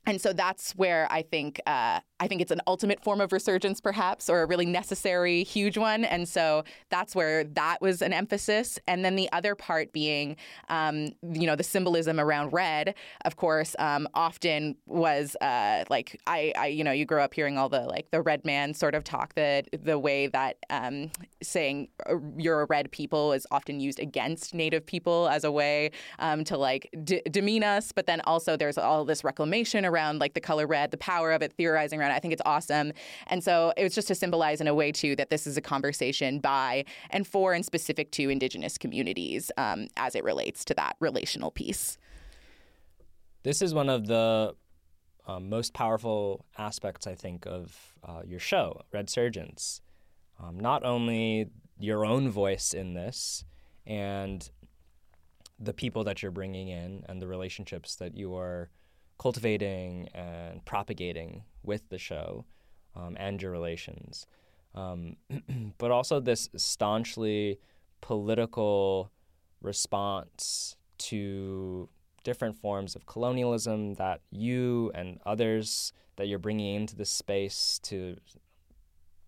and 0.05 0.19
so 0.19 0.33
that's 0.33 0.74
where 0.74 1.07
I 1.10 1.22
think 1.22 1.62
uh, 1.65 2.00
I 2.19 2.27
think 2.27 2.41
it's 2.41 2.51
an 2.51 2.62
ultimate 2.67 3.03
form 3.03 3.19
of 3.19 3.33
resurgence, 3.33 3.81
perhaps, 3.81 4.29
or 4.29 4.43
a 4.43 4.45
really 4.45 4.65
necessary, 4.65 5.43
huge 5.43 5.77
one. 5.77 6.05
And 6.05 6.27
so 6.27 6.63
that's 6.89 7.15
where 7.15 7.43
that 7.43 7.81
was 7.81 8.01
an 8.01 8.13
emphasis. 8.13 8.79
And 8.88 9.03
then 9.03 9.15
the 9.15 9.29
other 9.33 9.55
part 9.55 9.91
being, 9.91 10.38
um, 10.69 11.10
you 11.22 11.45
know, 11.45 11.55
the 11.55 11.63
symbolism 11.63 12.19
around 12.19 12.53
red, 12.53 12.95
of 13.25 13.36
course, 13.36 13.75
um, 13.79 14.07
often 14.13 14.77
was 14.86 15.36
uh, 15.41 15.83
like 15.89 16.19
I, 16.27 16.53
I, 16.57 16.67
you 16.67 16.83
know, 16.83 16.91
you 16.91 17.05
grow 17.05 17.24
up 17.24 17.33
hearing 17.33 17.57
all 17.57 17.67
the 17.69 17.81
like 17.81 18.10
the 18.12 18.22
red 18.22 18.45
man 18.45 18.74
sort 18.74 18.95
of 18.95 19.03
talk. 19.03 19.36
The 19.36 19.63
the 19.72 20.00
way 20.00 20.27
that 20.27 20.57
um, 20.69 21.12
saying 21.41 21.89
uh, 22.10 22.15
you're 22.38 22.62
a 22.62 22.65
red 22.65 22.91
people 22.91 23.33
is 23.33 23.45
often 23.51 23.79
used 23.79 24.00
against 24.00 24.53
Native 24.53 24.86
people 24.86 25.27
as 25.29 25.43
a 25.43 25.51
way 25.51 25.91
um, 26.19 26.43
to 26.45 26.57
like 26.57 26.89
d- 27.03 27.22
demean 27.31 27.63
us. 27.63 27.91
But 27.91 28.05
then 28.05 28.22
also 28.22 28.55
there's 28.57 28.77
all 28.77 29.05
this 29.05 29.24
reclamation 29.24 29.86
around 29.93 30.19
like 30.19 30.33
the 30.33 30.41
color 30.41 30.65
red, 30.65 30.91
the 30.91 30.97
power 30.97 31.31
of 31.31 31.41
it, 31.41 31.53
theorizing 31.53 32.00
around. 32.00 32.12
It. 32.12 32.15
I 32.15 32.19
think 32.19 32.33
it's 32.33 32.41
awesome, 32.45 32.93
and 33.27 33.43
so 33.43 33.73
it 33.77 33.83
was 33.83 33.93
just 33.93 34.07
to 34.07 34.15
symbolize 34.15 34.59
in 34.62 34.67
a 34.67 34.73
way 34.73 34.91
too 34.91 35.15
that 35.17 35.29
this 35.29 35.45
is 35.45 35.57
a 35.57 35.62
conversation 35.62 36.39
by 36.39 36.85
and 37.09 37.27
for 37.27 37.53
and 37.53 37.65
specific 37.65 38.12
to 38.12 38.29
Indigenous 38.29 38.77
communities 38.77 39.51
um, 39.57 39.88
as 39.97 40.15
it 40.15 40.23
relates 40.23 40.65
to 40.65 40.73
that 40.73 40.95
relational 41.00 41.51
piece. 41.51 41.97
This 43.43 43.62
is 43.62 43.73
one 43.73 43.89
of 43.89 44.07
the 44.07 44.55
um, 45.27 45.50
most 45.50 45.73
powerful 45.73 46.45
aspects, 46.57 47.07
I 47.07 47.15
think, 47.15 47.45
of 47.45 47.93
uh, 48.03 48.21
your 48.25 48.39
show, 48.39 48.81
Redsurgence. 48.93 49.81
Um, 50.41 50.59
not 50.59 50.83
only 50.83 51.50
your 51.79 52.05
own 52.05 52.29
voice 52.29 52.73
in 52.73 52.93
this 52.93 53.45
and 53.85 54.50
the 55.59 55.73
people 55.73 56.03
that 56.05 56.21
you're 56.21 56.31
bringing 56.31 56.69
in 56.69 57.03
and 57.07 57.21
the 57.21 57.27
relationships 57.27 57.95
that 57.97 58.15
you 58.15 58.35
are 58.35 58.69
cultivating 59.24 60.10
and 60.13 60.65
propagating 60.65 61.44
with 61.63 61.88
the 61.88 61.98
show 61.98 62.44
um, 62.94 63.15
and 63.18 63.42
your 63.42 63.51
relations, 63.51 64.27
um, 64.75 65.15
but 65.77 65.92
also 65.92 66.20
this 66.20 66.50
staunchly 66.58 67.58
political 68.01 69.10
response 69.62 70.75
to 70.98 71.88
different 72.25 72.58
forms 72.58 72.98
of 72.98 73.06
colonialism 73.06 73.94
that 73.94 74.20
you 74.30 74.92
and 74.94 75.22
others 75.25 75.94
that 76.18 76.27
you're 76.27 76.38
bringing 76.38 76.75
into 76.75 76.94
this 76.94 77.10
space 77.10 77.80
to 77.82 78.18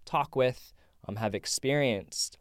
talk 0.04 0.36
with 0.36 0.74
um, 1.08 1.16
have 1.16 1.34
experienced. 1.34 2.38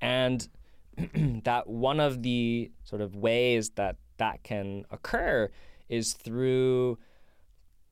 And 0.00 0.48
that 1.42 1.66
one 1.66 1.98
of 1.98 2.22
the 2.22 2.70
sort 2.84 3.02
of 3.02 3.16
ways 3.16 3.70
that 3.70 3.96
that 4.18 4.44
can 4.44 4.84
occur 4.92 5.50
is 5.88 6.12
through 6.12 6.98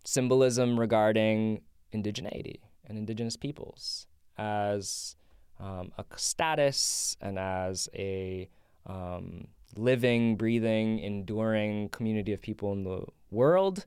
symbolism 0.05 0.79
regarding 0.79 1.61
indigeneity 1.93 2.61
and 2.85 2.99
indigenous 2.99 3.37
peoples 3.37 4.07
as 4.39 5.17
um, 5.59 5.93
a 5.99 6.05
status 6.17 7.17
and 7.21 7.39
as 7.39 7.89
a 7.95 8.49
um, 8.87 9.49
living, 9.75 10.37
breathing, 10.37 10.99
enduring 10.99 11.89
community 11.89 12.33
of 12.33 12.41
people 12.41 12.73
in 12.73 12.85
the 12.85 13.05
world 13.31 13.87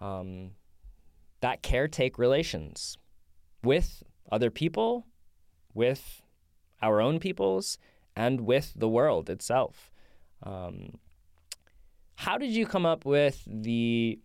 um, 0.00 0.50
that 1.40 1.62
caretake 1.62 2.18
relations 2.18 2.96
with 3.62 4.02
other 4.30 4.50
people, 4.50 5.06
with 5.74 6.22
our 6.80 7.00
own 7.00 7.18
peoples, 7.18 7.78
and 8.14 8.42
with 8.42 8.72
the 8.76 8.88
world 8.88 9.28
itself. 9.30 9.90
Um, 10.42 10.98
how 12.18 12.36
did 12.36 12.50
you 12.50 12.66
come 12.66 12.84
up 12.84 13.04
with 13.04 13.44
the 13.46 14.18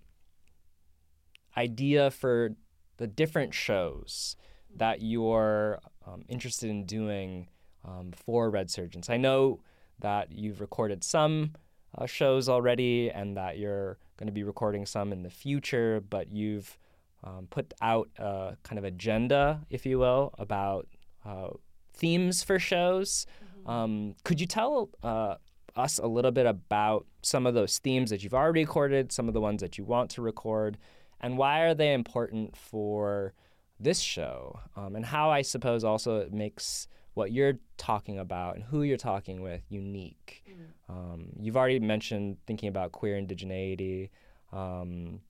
idea 1.55 2.09
for 2.09 2.50
the 2.97 3.05
different 3.05 3.53
shows 3.53 4.35
that 4.75 5.03
you're 5.03 5.77
um, 6.07 6.23
interested 6.27 6.71
in 6.71 6.88
doing 6.88 7.50
um, 7.85 8.12
for 8.12 8.51
Redsurgence? 8.51 9.12
I 9.12 9.17
know 9.17 9.59
that 10.00 10.31
you've 10.31 10.59
recorded 10.59 11.03
some 11.03 11.53
uh, 11.95 12.07
shows 12.07 12.50
already 12.50 13.12
and 13.12 13.38
that 13.38 13.59
you're 13.59 14.00
going 14.17 14.25
to 14.25 14.33
be 14.33 14.43
recording 14.43 14.88
some 14.88 15.13
in 15.13 15.21
the 15.21 15.29
future, 15.29 16.01
but 16.09 16.31
you've 16.31 16.79
um, 17.23 17.45
put 17.51 17.75
out 17.79 18.09
a 18.17 18.57
kind 18.63 18.79
of 18.79 18.85
agenda, 18.85 19.62
if 19.69 19.85
you 19.85 20.00
will, 20.00 20.33
about 20.39 20.88
uh, 21.23 21.50
themes 21.93 22.41
for 22.41 22.57
shows. 22.57 23.27
Mm-hmm. 23.59 23.69
Um, 23.69 24.15
could 24.23 24.41
you 24.41 24.47
tell 24.47 24.89
uh, 25.03 25.35
us 25.75 25.98
a 25.98 26.08
little 26.08 26.32
bit 26.32 26.46
about 26.46 27.06
some 27.22 27.46
of 27.46 27.53
those 27.53 27.80
themes 27.80 28.10
that 28.10 28.24
you've 28.24 28.34
already 28.34 28.62
recorded, 28.62 29.12
some 29.12 29.27
of 29.27 29.34
the 29.34 29.42
ones 29.42 29.62
that 29.62 29.77
you 29.77 29.84
want 29.84 30.10
to 30.12 30.22
record, 30.22 30.77
and 31.20 31.38
why 31.38 31.62
are 31.62 31.74
they 31.74 31.94
important 31.94 32.56
for 32.56 33.34
this 33.80 34.00
show? 34.00 34.60
Um, 34.75 34.96
and 34.96 35.06
how 35.06 35.30
I 35.30 35.42
suppose 35.42 35.84
also 35.84 36.18
it 36.18 36.34
makes 36.34 36.88
what 37.13 37.32
you're 37.32 37.60
talking 37.77 38.18
about 38.20 38.56
and 38.56 38.63
who 38.63 38.82
you're 38.84 38.98
talking 38.98 39.42
with 39.42 39.62
unique. 39.70 40.44
Mm. 40.50 40.94
Um, 40.94 41.30
you've 41.39 41.58
already 41.58 41.80
mentioned 41.80 42.38
thinking 42.46 42.70
about 42.70 42.92
queer 42.92 43.20
indigeneity. 43.22 44.10
Um, 44.51 45.22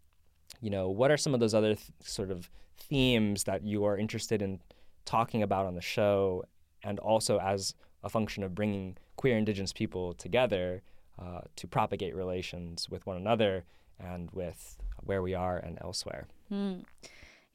you 0.62 0.70
know, 0.70 0.90
what 0.90 1.12
are 1.12 1.18
some 1.18 1.34
of 1.34 1.40
those 1.40 1.54
other 1.54 1.76
th- 1.76 1.90
sort 2.02 2.32
of 2.32 2.50
themes 2.78 3.44
that 3.44 3.64
you 3.64 3.84
are 3.86 3.98
interested 3.98 4.42
in 4.42 4.62
talking 5.06 5.44
about 5.44 5.66
on 5.66 5.76
the 5.76 5.82
show, 5.82 6.44
and 6.84 7.00
also 7.00 7.40
as 7.40 7.74
a 8.04 8.10
function 8.10 8.44
of 8.44 8.56
bringing 8.56 8.98
queer 9.24 9.38
indigenous 9.38 9.72
people 9.72 10.14
together 10.16 10.82
uh, 11.18 11.40
to 11.56 11.66
propagate 11.66 12.14
relations 12.14 12.90
with 12.90 13.06
one 13.06 13.16
another 13.16 13.64
and 13.98 14.30
with 14.32 14.78
where 15.06 15.22
we 15.22 15.34
are 15.34 15.60
and 15.60 15.78
elsewhere. 15.80 16.28
Mm. 16.52 16.84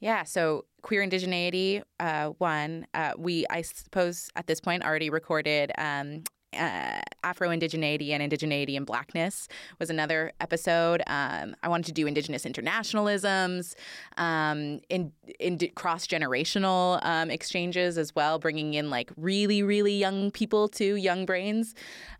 Yeah, 0.01 0.23
so 0.23 0.65
queer 0.81 1.07
indigeneity, 1.07 1.83
uh, 2.01 2.29
one, 2.39 2.87
uh, 2.95 3.13
we, 3.19 3.45
I 3.51 3.61
suppose, 3.61 4.31
at 4.35 4.47
this 4.47 4.63
point 4.63 4.83
already 4.83 5.11
recorded 5.11 5.71
um, 5.77 6.23
uh, 6.53 7.01
Afro 7.23 7.49
indigeneity 7.49 8.11
and 8.11 8.23
indigeneity 8.23 8.77
and 8.77 8.87
blackness 8.87 9.49
was 9.79 9.91
another 9.91 10.33
episode. 10.41 11.03
Um, 11.07 11.55
I 11.63 11.69
wanted 11.69 11.87
to 11.87 11.93
do 11.93 12.07
indigenous 12.07 12.45
internationalisms, 12.45 13.75
um, 14.17 14.81
in, 14.89 15.13
in 15.39 15.59
cross 15.75 16.07
generational 16.07 17.05
um, 17.05 17.31
exchanges 17.31 17.99
as 17.99 18.15
well, 18.15 18.39
bringing 18.39 18.75
in 18.75 18.91
like 18.91 19.11
really, 19.17 19.63
really 19.63 19.95
young 19.95 20.31
people 20.31 20.69
to 20.69 20.97
young 20.97 21.27
brains. 21.27 21.75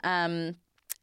Um, 0.05 0.57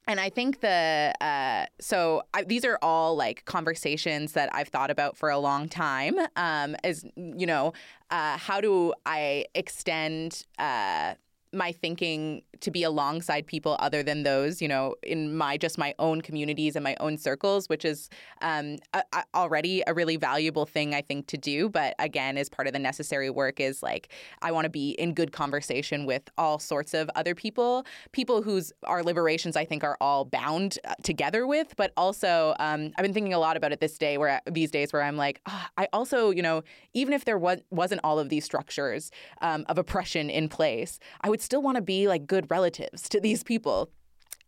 and 0.07 0.19
I 0.19 0.29
think 0.29 0.61
the 0.61 1.13
uh, 1.19 1.65
so 1.79 2.23
I, 2.33 2.43
these 2.43 2.63
are 2.63 2.77
all 2.81 3.15
like 3.15 3.45
conversations 3.45 4.33
that 4.33 4.53
I've 4.53 4.67
thought 4.67 4.91
about 4.91 5.17
for 5.17 5.29
a 5.29 5.39
long 5.39 5.67
time. 5.67 6.15
Um, 6.35 6.75
as 6.83 7.05
you 7.15 7.47
know, 7.47 7.73
uh, 8.11 8.37
how 8.37 8.61
do 8.61 8.93
I 9.05 9.45
extend 9.55 10.43
uh, 10.59 11.15
my 11.53 11.71
thinking 11.71 12.41
to 12.61 12.71
be 12.71 12.83
alongside 12.83 13.47
people 13.47 13.77
other 13.79 14.03
than 14.03 14.23
those, 14.23 14.61
you 14.61 14.67
know, 14.67 14.95
in 15.03 15.35
my 15.35 15.57
just 15.57 15.77
my 15.77 15.93
own 15.99 16.21
communities 16.21 16.75
and 16.75 16.83
my 16.83 16.95
own 16.99 17.17
circles, 17.17 17.67
which 17.69 17.85
is 17.85 18.09
um, 18.41 18.77
a, 18.93 19.03
a, 19.13 19.23
already 19.33 19.83
a 19.87 19.93
really 19.93 20.17
valuable 20.17 20.65
thing 20.65 20.93
I 20.93 21.01
think 21.01 21.27
to 21.27 21.37
do. 21.37 21.69
But 21.69 21.95
again, 21.99 22.37
as 22.37 22.49
part 22.49 22.67
of 22.67 22.73
the 22.73 22.79
necessary 22.79 23.29
work, 23.29 23.59
is 23.59 23.81
like 23.83 24.09
I 24.41 24.51
want 24.51 24.65
to 24.65 24.69
be 24.69 24.91
in 24.91 25.13
good 25.13 25.31
conversation 25.31 26.05
with 26.05 26.23
all 26.37 26.59
sorts 26.59 26.93
of 26.93 27.09
other 27.15 27.35
people, 27.35 27.85
people 28.11 28.41
whose 28.41 28.71
our 28.83 29.03
liberations 29.03 29.55
I 29.55 29.65
think 29.65 29.83
are 29.83 29.97
all 30.01 30.25
bound 30.25 30.79
uh, 30.85 30.93
together 31.03 31.47
with. 31.47 31.75
But 31.77 31.91
also, 31.95 32.55
um, 32.59 32.91
I've 32.97 33.03
been 33.03 33.13
thinking 33.13 33.33
a 33.33 33.39
lot 33.39 33.57
about 33.57 33.71
it 33.71 33.79
this 33.79 33.97
day, 33.97 34.17
where 34.17 34.41
these 34.49 34.71
days 34.71 34.91
where 34.91 35.03
I'm 35.03 35.17
like, 35.17 35.41
oh, 35.47 35.65
I 35.77 35.87
also, 35.93 36.31
you 36.31 36.41
know, 36.41 36.63
even 36.93 37.13
if 37.13 37.25
there 37.25 37.37
was 37.37 37.59
wasn't 37.69 38.01
all 38.03 38.19
of 38.19 38.29
these 38.29 38.43
structures 38.45 39.11
um, 39.41 39.65
of 39.69 39.77
oppression 39.77 40.29
in 40.29 40.49
place, 40.49 40.99
I 41.21 41.29
would 41.29 41.41
still 41.45 41.61
want 41.61 41.75
to 41.75 41.81
be 41.81 42.07
like 42.07 42.27
good 42.27 42.49
relatives 42.51 43.07
to 43.09 43.21
these 43.21 43.43
people. 43.43 43.89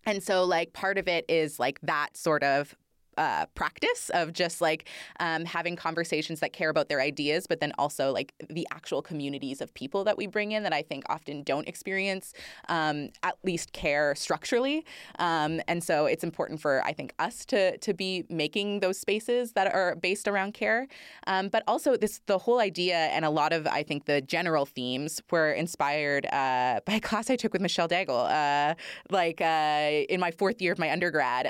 And 0.05 0.23
so, 0.23 0.43
like, 0.43 0.73
part 0.73 0.97
of 0.97 1.07
it 1.07 1.25
is 1.29 1.59
like 1.59 1.79
that 1.83 2.15
sort 2.15 2.43
of 2.43 2.75
uh, 3.17 3.45
practice 3.55 4.09
of 4.13 4.33
just 4.33 4.61
like 4.61 4.87
um, 5.19 5.45
having 5.45 5.75
conversations 5.75 6.39
that 6.39 6.53
care 6.53 6.69
about 6.69 6.89
their 6.89 7.01
ideas, 7.01 7.47
but 7.47 7.59
then 7.59 7.73
also 7.77 8.11
like 8.11 8.33
the 8.49 8.67
actual 8.71 9.01
communities 9.01 9.61
of 9.61 9.73
people 9.73 10.03
that 10.03 10.17
we 10.17 10.27
bring 10.27 10.51
in 10.51 10.63
that 10.63 10.73
I 10.73 10.81
think 10.81 11.03
often 11.09 11.43
don't 11.43 11.67
experience 11.67 12.33
um, 12.69 13.09
at 13.23 13.37
least 13.43 13.73
care 13.73 14.15
structurally. 14.15 14.85
Um, 15.19 15.61
and 15.67 15.83
so 15.83 16.05
it's 16.05 16.23
important 16.23 16.61
for 16.61 16.83
I 16.85 16.93
think 16.93 17.13
us 17.19 17.45
to 17.45 17.77
to 17.77 17.93
be 17.93 18.25
making 18.29 18.79
those 18.79 18.97
spaces 18.97 19.53
that 19.53 19.73
are 19.73 19.95
based 19.95 20.27
around 20.27 20.53
care, 20.53 20.87
um, 21.27 21.49
but 21.49 21.63
also 21.67 21.97
this 21.97 22.21
the 22.25 22.37
whole 22.37 22.59
idea 22.59 22.95
and 22.95 23.25
a 23.25 23.29
lot 23.29 23.53
of 23.53 23.67
I 23.67 23.83
think 23.83 24.05
the 24.05 24.21
general 24.21 24.65
themes 24.65 25.21
were 25.31 25.51
inspired 25.51 26.25
uh, 26.27 26.81
by 26.85 26.93
a 26.93 26.99
class 26.99 27.29
I 27.29 27.35
took 27.35 27.53
with 27.53 27.61
Michelle 27.61 27.87
Daigle, 27.87 28.29
uh, 28.29 28.75
like 29.09 29.41
uh, 29.41 30.05
in 30.09 30.19
my 30.19 30.31
fourth 30.31 30.61
year 30.61 30.71
of 30.71 30.79
my 30.79 30.91
undergrad. 30.91 31.47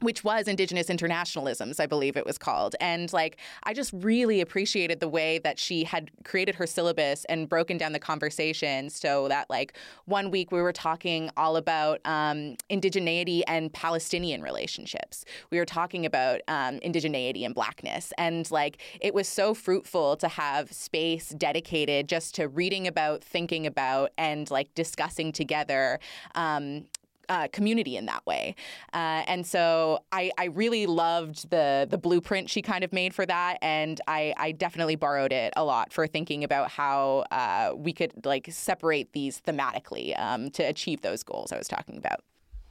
Which 0.00 0.22
was 0.22 0.46
Indigenous 0.46 0.88
Internationalisms, 0.88 1.80
I 1.80 1.86
believe 1.86 2.18
it 2.18 2.26
was 2.26 2.36
called. 2.36 2.76
And 2.80 3.10
like, 3.14 3.38
I 3.62 3.72
just 3.72 3.92
really 3.94 4.42
appreciated 4.42 5.00
the 5.00 5.08
way 5.08 5.38
that 5.38 5.58
she 5.58 5.84
had 5.84 6.10
created 6.22 6.54
her 6.56 6.66
syllabus 6.66 7.24
and 7.30 7.48
broken 7.48 7.78
down 7.78 7.92
the 7.92 7.98
conversation 7.98 8.90
so 8.90 9.26
that, 9.28 9.48
like, 9.48 9.72
one 10.04 10.30
week 10.30 10.52
we 10.52 10.60
were 10.60 10.72
talking 10.72 11.30
all 11.38 11.56
about 11.56 12.00
um, 12.04 12.56
indigeneity 12.70 13.42
and 13.46 13.72
Palestinian 13.72 14.42
relationships. 14.42 15.24
We 15.50 15.58
were 15.58 15.64
talking 15.64 16.04
about 16.04 16.42
um, 16.46 16.78
indigeneity 16.80 17.46
and 17.46 17.54
blackness. 17.54 18.12
And 18.18 18.50
like, 18.50 18.82
it 19.00 19.14
was 19.14 19.26
so 19.26 19.54
fruitful 19.54 20.16
to 20.18 20.28
have 20.28 20.72
space 20.72 21.30
dedicated 21.30 22.06
just 22.06 22.34
to 22.34 22.48
reading 22.48 22.86
about, 22.86 23.24
thinking 23.24 23.66
about, 23.66 24.12
and 24.18 24.50
like 24.50 24.74
discussing 24.74 25.32
together 25.32 26.00
um, 26.34 26.84
uh, 27.28 27.48
community 27.52 27.96
in 27.96 28.06
that 28.06 28.24
way. 28.26 28.54
Uh, 28.92 29.22
and 29.26 29.46
so 29.46 30.00
I, 30.12 30.30
I 30.38 30.46
really 30.46 30.86
loved 30.86 31.50
the 31.50 31.86
the 31.88 31.98
blueprint 31.98 32.50
she 32.50 32.62
kind 32.62 32.84
of 32.84 32.92
made 32.92 33.14
for 33.14 33.26
that, 33.26 33.58
and 33.62 34.00
I, 34.06 34.34
I 34.36 34.52
definitely 34.52 34.96
borrowed 34.96 35.32
it 35.32 35.52
a 35.56 35.64
lot 35.64 35.92
for 35.92 36.06
thinking 36.06 36.44
about 36.44 36.70
how 36.70 37.24
uh, 37.30 37.72
we 37.76 37.92
could 37.92 38.24
like 38.24 38.48
separate 38.50 39.12
these 39.12 39.40
thematically 39.40 40.18
um, 40.18 40.50
to 40.50 40.62
achieve 40.62 41.02
those 41.02 41.22
goals 41.22 41.52
I 41.52 41.58
was 41.58 41.68
talking 41.68 41.96
about. 41.98 42.20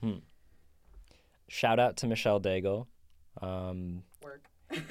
Hmm. 0.01 0.19
Shout 1.47 1.79
out 1.79 1.97
to 1.97 2.07
Michelle 2.07 2.39
Daigle. 2.39 2.87
Um, 3.41 4.03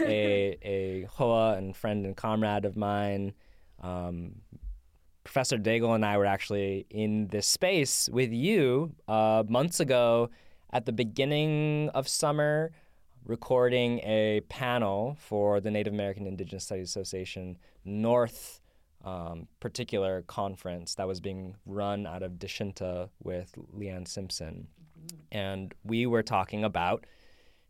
a 0.00 0.56
a 0.62 1.08
Hoa 1.10 1.54
and 1.54 1.76
friend 1.76 2.06
and 2.06 2.16
comrade 2.16 2.64
of 2.64 2.76
mine. 2.76 3.32
Um, 3.82 4.36
Professor 5.24 5.58
Daigle 5.58 5.94
and 5.94 6.04
I 6.04 6.16
were 6.18 6.26
actually 6.26 6.86
in 6.90 7.28
this 7.28 7.46
space 7.46 8.08
with 8.12 8.32
you 8.32 8.94
uh, 9.08 9.42
months 9.48 9.80
ago 9.80 10.30
at 10.72 10.86
the 10.86 10.92
beginning 10.92 11.88
of 11.94 12.06
summer, 12.06 12.72
recording 13.24 14.00
a 14.00 14.42
panel 14.48 15.16
for 15.18 15.60
the 15.60 15.70
Native 15.70 15.92
American 15.94 16.26
Indigenous 16.26 16.64
Studies 16.64 16.90
Association 16.90 17.58
North 17.84 18.60
um, 19.04 19.48
particular 19.60 20.22
conference 20.22 20.94
that 20.94 21.06
was 21.06 21.20
being 21.20 21.56
run 21.66 22.06
out 22.06 22.22
of 22.22 22.32
Dechinta 22.32 23.10
with 23.22 23.54
Leanne 23.76 24.08
Simpson. 24.08 24.66
And 25.30 25.74
we 25.84 26.06
were 26.06 26.22
talking 26.22 26.64
about 26.64 27.06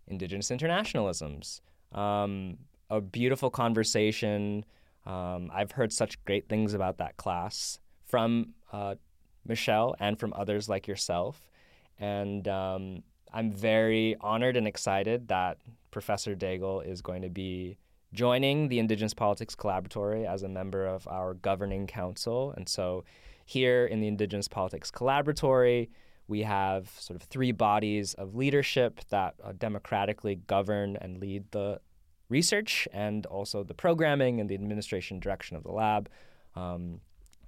Indigenous 0.06 0.50
internationalisms. 0.50 1.60
Um, 1.92 2.58
a 2.90 3.00
beautiful 3.00 3.50
conversation 3.50 4.64
um, 5.06 5.50
I've 5.52 5.72
heard 5.72 5.92
such 5.92 6.22
great 6.24 6.48
things 6.48 6.74
about 6.74 6.98
that 6.98 7.16
class 7.16 7.78
from 8.04 8.54
uh, 8.72 8.94
Michelle 9.46 9.94
and 9.98 10.18
from 10.18 10.32
others 10.34 10.68
like 10.68 10.86
yourself. 10.86 11.46
And 11.98 12.46
um, 12.48 13.02
I'm 13.32 13.52
very 13.52 14.16
honored 14.20 14.56
and 14.56 14.66
excited 14.66 15.28
that 15.28 15.58
Professor 15.90 16.34
Daigle 16.34 16.86
is 16.86 17.02
going 17.02 17.22
to 17.22 17.28
be 17.28 17.78
joining 18.12 18.68
the 18.68 18.78
Indigenous 18.78 19.14
Politics 19.14 19.54
Collaboratory 19.54 20.26
as 20.26 20.42
a 20.42 20.48
member 20.48 20.86
of 20.86 21.06
our 21.08 21.34
governing 21.34 21.86
council. 21.86 22.54
And 22.56 22.68
so 22.68 23.04
here 23.44 23.86
in 23.86 24.00
the 24.00 24.06
Indigenous 24.06 24.48
Politics 24.48 24.90
Collaboratory, 24.90 25.88
we 26.28 26.42
have 26.42 26.88
sort 26.98 27.20
of 27.20 27.28
three 27.28 27.52
bodies 27.52 28.14
of 28.14 28.34
leadership 28.34 29.00
that 29.10 29.34
uh, 29.42 29.52
democratically 29.58 30.36
govern 30.46 30.96
and 31.00 31.20
lead 31.20 31.44
the 31.50 31.80
research 32.28 32.88
and 32.92 33.26
also 33.26 33.62
the 33.62 33.74
programming 33.74 34.40
and 34.40 34.48
the 34.48 34.54
administration 34.54 35.20
direction 35.20 35.56
of 35.56 35.62
the 35.62 35.72
lab. 35.72 36.08
Um, 36.56 37.00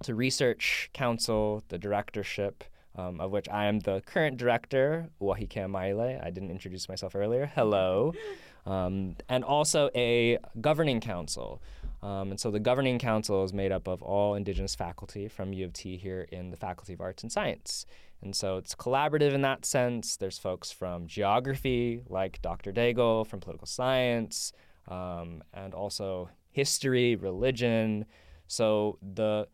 to 0.03 0.13
research 0.13 0.89
council, 0.93 1.63
the 1.69 1.77
directorship, 1.77 2.63
um, 2.95 3.19
of 3.19 3.31
which 3.31 3.49
I 3.49 3.65
am 3.65 3.79
the 3.79 4.01
current 4.05 4.37
director, 4.37 5.09
Uahikea 5.21 5.69
Maile. 5.69 6.19
I 6.23 6.29
didn't 6.29 6.51
introduce 6.51 6.89
myself 6.89 7.15
earlier. 7.15 7.51
Hello. 7.53 8.13
Um, 8.67 9.15
and 9.29 9.45
also 9.45 9.89
a 9.95 10.39
governing 10.59 10.99
council. 10.99 11.61
Um, 12.03 12.31
and 12.31 12.39
so 12.39 12.51
the 12.51 12.59
governing 12.59 12.99
council 12.99 13.45
is 13.45 13.53
made 13.53 13.71
up 13.71 13.87
of 13.87 14.01
all 14.01 14.35
Indigenous 14.35 14.75
faculty 14.75 15.29
from 15.29 15.53
U 15.53 15.65
of 15.65 15.71
T 15.71 15.95
here 15.95 16.27
in 16.33 16.51
the 16.51 16.57
Faculty 16.57 16.91
of 16.91 16.99
Arts 16.99 17.23
and 17.23 17.31
Science. 17.31 17.85
And 18.21 18.35
so 18.35 18.57
it's 18.57 18.75
collaborative 18.75 19.31
in 19.33 19.41
that 19.41 19.65
sense. 19.65 20.17
There's 20.17 20.37
folks 20.37 20.71
from 20.71 21.07
geography, 21.07 22.01
like 22.09 22.41
Dr. 22.41 22.73
Daigle, 22.73 23.25
from 23.25 23.39
political 23.39 23.67
science, 23.67 24.51
um, 24.87 25.43
and 25.53 25.73
also 25.73 26.29
history, 26.51 27.15
religion. 27.15 28.05
So 28.47 28.97
the 29.01 29.47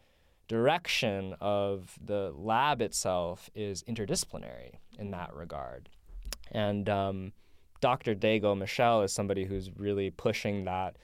direction 0.48 1.36
of 1.42 1.98
the 2.04 2.32
lab 2.36 2.82
itself 2.82 3.50
is 3.56 3.84
interdisciplinary 3.84 4.76
in 4.98 5.12
that 5.12 5.34
regard. 5.34 5.90
And 6.52 6.88
um, 6.90 7.34
Dr. 7.82 8.16
Daigle 8.16 8.58
Michelle 8.58 9.02
is 9.02 9.12
somebody 9.12 9.46
who's 9.46 9.72
really 9.76 10.10
pushing 10.12 10.66
that 10.66 10.98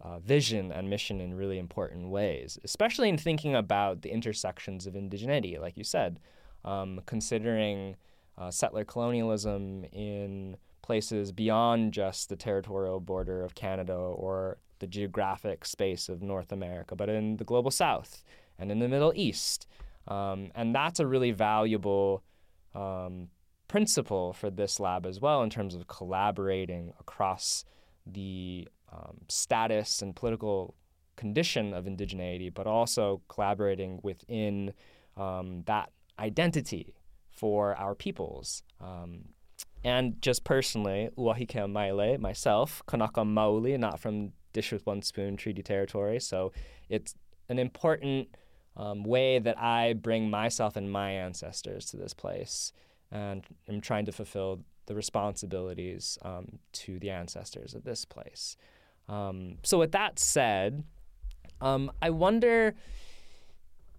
uh, 0.00 0.18
vision 0.18 0.72
and 0.72 0.88
mission 0.88 1.20
in 1.20 1.34
really 1.34 1.58
important 1.58 2.08
ways, 2.08 2.58
especially 2.64 3.08
in 3.08 3.18
thinking 3.18 3.54
about 3.54 4.02
the 4.02 4.10
intersections 4.10 4.86
of 4.86 4.94
indigeneity, 4.94 5.60
like 5.60 5.76
you 5.76 5.84
said, 5.84 6.20
um, 6.64 7.00
considering 7.06 7.96
uh, 8.38 8.50
settler 8.50 8.84
colonialism 8.84 9.84
in 9.92 10.56
places 10.90 11.30
beyond 11.30 11.92
just 11.92 12.28
the 12.28 12.34
territorial 12.34 12.98
border 12.98 13.44
of 13.44 13.54
Canada 13.54 13.94
or 13.94 14.58
the 14.80 14.88
geographic 14.88 15.64
space 15.64 16.08
of 16.08 16.20
North 16.20 16.50
America, 16.50 16.96
but 16.96 17.08
in 17.08 17.36
the 17.36 17.44
global 17.44 17.70
south 17.70 18.24
and 18.58 18.72
in 18.72 18.80
the 18.80 18.88
Middle 18.88 19.12
East. 19.14 19.68
Um, 20.08 20.50
and 20.56 20.74
that's 20.74 20.98
a 20.98 21.06
really 21.06 21.30
valuable 21.30 22.24
um, 22.74 23.28
principle 23.68 24.32
for 24.32 24.50
this 24.50 24.80
lab 24.80 25.06
as 25.06 25.20
well 25.20 25.44
in 25.44 25.50
terms 25.50 25.76
of 25.76 25.86
collaborating 25.86 26.92
across 26.98 27.64
the 28.04 28.66
um, 28.92 29.18
status 29.28 30.02
and 30.02 30.16
political 30.16 30.74
condition 31.14 31.72
of 31.72 31.84
indigeneity, 31.84 32.52
but 32.52 32.66
also 32.66 33.22
collaborating 33.28 34.00
within 34.02 34.72
um, 35.16 35.62
that 35.66 35.92
identity 36.18 36.96
for 37.30 37.76
our 37.76 37.94
peoples. 37.94 38.64
And 39.82 40.20
just 40.20 40.44
personally, 40.44 41.08
Uahikea 41.16 41.70
Maile, 41.70 42.18
myself, 42.18 42.82
Kanaka 42.86 43.22
Maoli, 43.22 43.78
not 43.78 43.98
from 43.98 44.32
Dish 44.52 44.72
with 44.72 44.84
One 44.86 45.02
Spoon 45.02 45.36
Treaty 45.36 45.62
Territory. 45.62 46.20
So 46.20 46.52
it's 46.88 47.14
an 47.48 47.58
important 47.58 48.28
um, 48.76 49.04
way 49.04 49.38
that 49.38 49.58
I 49.58 49.94
bring 49.94 50.30
myself 50.30 50.76
and 50.76 50.90
my 50.90 51.10
ancestors 51.10 51.86
to 51.86 51.96
this 51.96 52.14
place. 52.14 52.72
And 53.10 53.42
I'm 53.68 53.80
trying 53.80 54.06
to 54.06 54.12
fulfill 54.12 54.60
the 54.86 54.94
responsibilities 54.94 56.18
um, 56.22 56.58
to 56.72 56.98
the 56.98 57.10
ancestors 57.10 57.74
of 57.74 57.84
this 57.84 58.04
place. 58.04 58.56
Um, 59.08 59.58
so, 59.62 59.78
with 59.78 59.92
that 59.92 60.18
said, 60.18 60.84
um, 61.60 61.90
I 62.00 62.10
wonder 62.10 62.74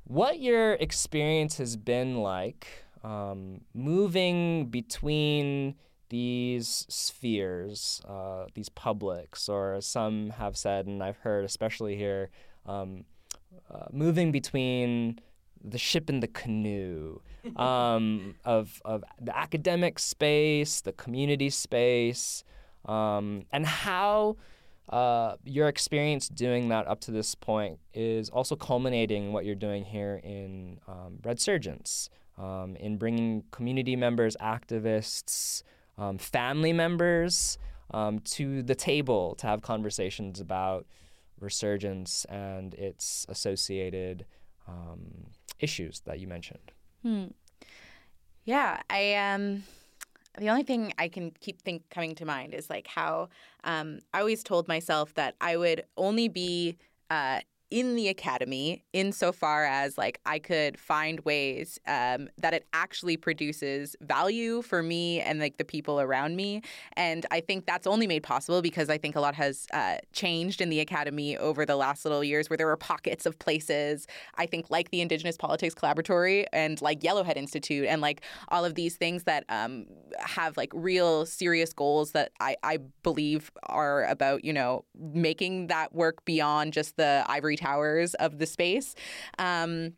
what 0.06 0.40
your 0.40 0.74
experience 0.74 1.58
has 1.58 1.76
been 1.76 2.18
like 2.18 2.68
um, 3.04 3.62
moving 3.74 4.68
between 4.68 5.76
these 6.10 6.86
spheres, 6.90 8.02
uh, 8.08 8.46
these 8.54 8.70
publics, 8.70 9.48
or 9.48 9.80
some 9.82 10.32
have 10.32 10.58
said, 10.58 10.86
and 10.86 11.02
I've 11.02 11.18
heard, 11.18 11.46
especially 11.46 11.96
here, 11.96 12.30
um, 12.66 13.06
uh, 13.74 13.86
moving 13.92 14.32
between 14.32 15.20
the 15.64 15.78
ship 15.78 16.10
and 16.10 16.22
the 16.22 16.28
canoe 16.28 17.22
um, 17.56 18.36
of, 18.44 18.82
of 18.84 19.04
the 19.20 19.36
academic 19.36 20.00
space, 20.00 20.82
the 20.82 20.92
community 20.94 21.50
space, 21.50 22.44
um, 22.86 23.46
and 23.52 23.66
how 23.66 24.36
uh, 24.90 25.36
your 25.46 25.68
experience 25.70 26.28
doing 26.28 26.70
that 26.70 26.88
up 26.88 27.00
to 27.00 27.12
this 27.12 27.36
point 27.36 27.80
is 27.94 28.30
also 28.30 28.56
culminating 28.56 29.32
what 29.32 29.46
you're 29.46 29.56
doing 29.56 29.86
here 29.86 30.20
in 30.24 30.80
um, 30.88 31.20
Redsurgence, 31.22 32.10
um, 32.42 32.76
in 32.78 32.98
bringing 32.98 33.44
community 33.52 33.96
members, 33.96 34.36
activists, 34.42 35.64
um, 35.98 36.18
family 36.18 36.74
members 36.74 37.58
um, 37.92 38.20
to 38.20 38.64
the 38.64 38.76
table 38.76 39.36
to 39.36 39.48
have 39.48 39.62
conversations 39.62 40.40
about 40.40 40.86
resurgence 41.40 42.26
and 42.26 42.74
its 42.74 43.26
associated 43.30 44.26
um, 44.68 45.28
issues 45.60 46.02
that 46.02 46.20
you 46.20 46.28
mentioned. 46.28 46.72
Hmm. 47.04 47.26
Yeah, 48.46 48.82
I 48.90 49.14
um 49.16 49.64
the 50.40 50.50
only 50.50 50.64
thing 50.64 50.94
I 50.98 51.10
can 51.10 51.32
keep 51.42 51.62
think 51.62 51.90
coming 51.90 52.16
to 52.16 52.26
mind 52.26 52.54
is 52.54 52.70
like 52.70 52.88
how 52.88 53.30
um, 53.66 54.00
I 54.14 54.20
always 54.20 54.44
told 54.44 54.68
myself 54.68 55.14
that 55.16 55.36
I 55.42 55.58
would 55.58 55.84
only 55.98 56.30
be 56.30 56.78
uh, 57.10 57.42
in 57.72 57.96
the 57.96 58.10
academy 58.10 58.84
insofar 58.92 59.66
as 59.66 59.98
like 59.98 60.20
I 60.26 60.40
could 60.40 60.78
find 60.78 61.22
ways 61.22 61.80
um, 61.88 62.28
that 62.38 62.54
it 62.54 62.68
actually 62.74 63.16
produces 63.16 63.96
value 64.02 64.62
for 64.62 64.84
me 64.84 65.22
and 65.22 65.40
like 65.40 65.58
the 65.58 65.64
people 65.64 66.02
around 66.02 66.36
me. 66.36 66.62
And 66.94 67.26
I 67.32 67.40
think 67.40 67.66
that's 67.66 67.88
only 67.88 68.08
made 68.08 68.24
possible 68.24 68.62
because 68.62 68.90
I 68.90 68.98
think 68.98 69.16
a 69.16 69.22
lot 69.22 69.36
has 69.36 69.68
uh, 69.74 69.98
changed 70.12 70.60
in 70.60 70.70
the 70.70 70.82
academy 70.82 71.38
over 71.38 71.66
the 71.66 71.78
last 71.78 72.04
little 72.04 72.24
years 72.24 72.50
where 72.50 72.58
there 72.58 72.68
were 72.68 72.76
pockets 72.76 73.26
of 73.26 73.40
places, 73.40 74.06
I 74.36 74.46
think 74.46 74.70
like 74.70 74.92
the 74.92 75.00
Indigenous 75.00 75.38
Politics 75.38 75.74
Collaboratory 75.74 76.46
and 76.52 76.82
like 76.82 77.00
Yellowhead 77.00 77.38
Institute 77.38 77.88
and 77.88 78.02
like 78.02 78.22
all 78.50 78.66
of 78.66 78.76
these 78.76 78.98
things 78.98 79.24
that 79.24 79.46
um, 79.48 79.86
have 80.20 80.58
like 80.58 80.72
real 80.74 81.26
serious 81.26 81.72
goals 81.72 82.12
that 82.12 82.32
I, 82.42 82.58
I 82.64 82.80
believe 83.02 83.50
are 83.64 84.04
about, 84.06 84.44
you 84.44 84.52
know, 84.52 84.84
making 85.00 85.68
that 85.68 85.96
work 85.96 86.26
beyond 86.26 86.74
just 86.74 86.98
the 86.98 87.24
ivory 87.30 87.56
towers 87.62 88.14
of 88.16 88.40
the 88.40 88.46
space. 88.46 88.96
Um, 89.40 89.94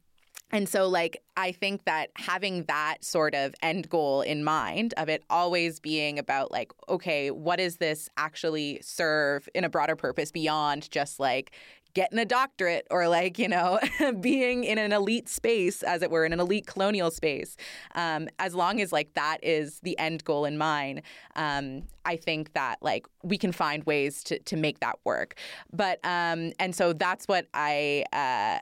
and 0.51 0.69
so, 0.69 0.87
like, 0.87 1.23
I 1.35 1.51
think 1.51 1.85
that 1.85 2.11
having 2.15 2.65
that 2.65 2.97
sort 3.03 3.33
of 3.33 3.55
end 3.63 3.89
goal 3.89 4.21
in 4.21 4.43
mind 4.43 4.93
of 4.97 5.09
it 5.09 5.23
always 5.27 5.79
being 5.79 6.19
about, 6.19 6.51
like, 6.51 6.71
okay, 6.87 7.31
what 7.31 7.57
does 7.57 7.77
this 7.77 8.07
actually 8.17 8.79
serve 8.83 9.49
in 9.55 9.63
a 9.63 9.69
broader 9.69 9.95
purpose 9.95 10.31
beyond 10.31 10.91
just 10.91 11.19
like 11.19 11.51
getting 11.93 12.19
a 12.19 12.25
doctorate 12.25 12.87
or 12.89 13.07
like 13.07 13.37
you 13.37 13.47
know 13.47 13.79
being 14.19 14.63
in 14.63 14.77
an 14.77 14.91
elite 14.91 15.29
space 15.29 15.83
as 15.83 16.01
it 16.01 16.11
were 16.11 16.25
in 16.25 16.33
an 16.33 16.39
elite 16.39 16.67
colonial 16.67 17.11
space. 17.11 17.55
Um, 17.95 18.27
as 18.39 18.55
long 18.55 18.81
as 18.81 18.91
like 18.91 19.13
that 19.13 19.37
is 19.43 19.79
the 19.81 19.97
end 19.99 20.23
goal 20.23 20.45
in 20.45 20.57
mind 20.57 21.01
um, 21.35 21.83
i 22.05 22.15
think 22.15 22.53
that 22.53 22.77
like 22.81 23.07
we 23.23 23.37
can 23.37 23.51
find 23.51 23.83
ways 23.85 24.23
to, 24.23 24.39
to 24.39 24.55
make 24.55 24.79
that 24.79 24.99
work. 25.03 25.35
But 25.71 25.99
um, 26.03 26.51
and 26.59 26.75
so 26.75 26.93
that's 26.93 27.27
what 27.27 27.47
i 27.53 28.03
uh, 28.13 28.59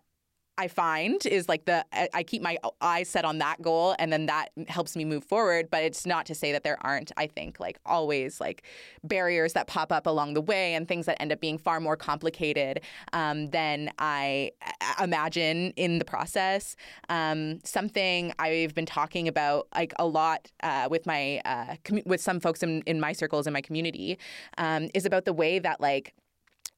I 0.58 0.68
find 0.68 1.26
is 1.26 1.50
like 1.50 1.66
the 1.66 1.86
I 2.14 2.24
keep 2.24 2.42
my 2.42 2.58
eyes 2.82 3.10
set 3.10 3.26
on 3.26 3.40
that 3.40 3.62
goal 3.62 3.96
and 4.00 4.12
then 4.12 4.28
that 4.28 4.50
helps 4.68 4.96
me 4.96 5.06
move 5.06 5.24
forward 5.24 5.70
but 5.72 5.84
it's 5.84 6.06
not 6.06 6.26
to 6.28 6.36
say 6.36 6.52
that 6.52 6.64
there 6.64 6.78
aren't 6.82 7.12
I 7.18 7.28
think 7.28 7.60
like 7.60 7.80
always 7.86 8.40
like 8.40 8.64
barriers 9.04 9.54
that 9.54 9.68
pop 9.68 9.92
up 9.92 10.06
along 10.06 10.34
the 10.34 10.42
way 10.42 10.74
and 10.74 10.88
things 10.88 11.06
that 11.06 11.22
end 11.22 11.32
up 11.32 11.40
being 11.40 11.58
far 11.58 11.80
more 11.80 11.96
complicated 11.96 12.82
um, 13.14 13.48
than 13.48 13.92
I 13.98 14.52
imagine 15.02 15.74
in 15.76 16.00
the 16.00 16.06
process. 16.06 16.76
Um, 17.10 17.60
something 17.64 18.34
I've 18.40 18.74
been 18.74 18.86
talking 18.86 19.28
about 19.28 19.68
like 19.76 19.94
a 20.00 20.06
lot 20.06 20.52
uh, 20.64 20.88
with 20.90 21.06
my 21.06 21.42
uh, 21.46 21.76
com- 21.84 22.04
with 22.06 22.22
some 22.22 22.40
folks 22.40 22.64
in, 22.64 22.82
in 22.86 23.00
my 23.00 23.14
circles 23.14 23.48
in 23.48 23.54
my 23.54 23.62
community 23.62 24.18
um, 24.58 24.90
is 24.94 25.06
about 25.06 25.26
the 25.26 25.34
way 25.34 25.60
that 25.60 25.82
like 25.82 26.14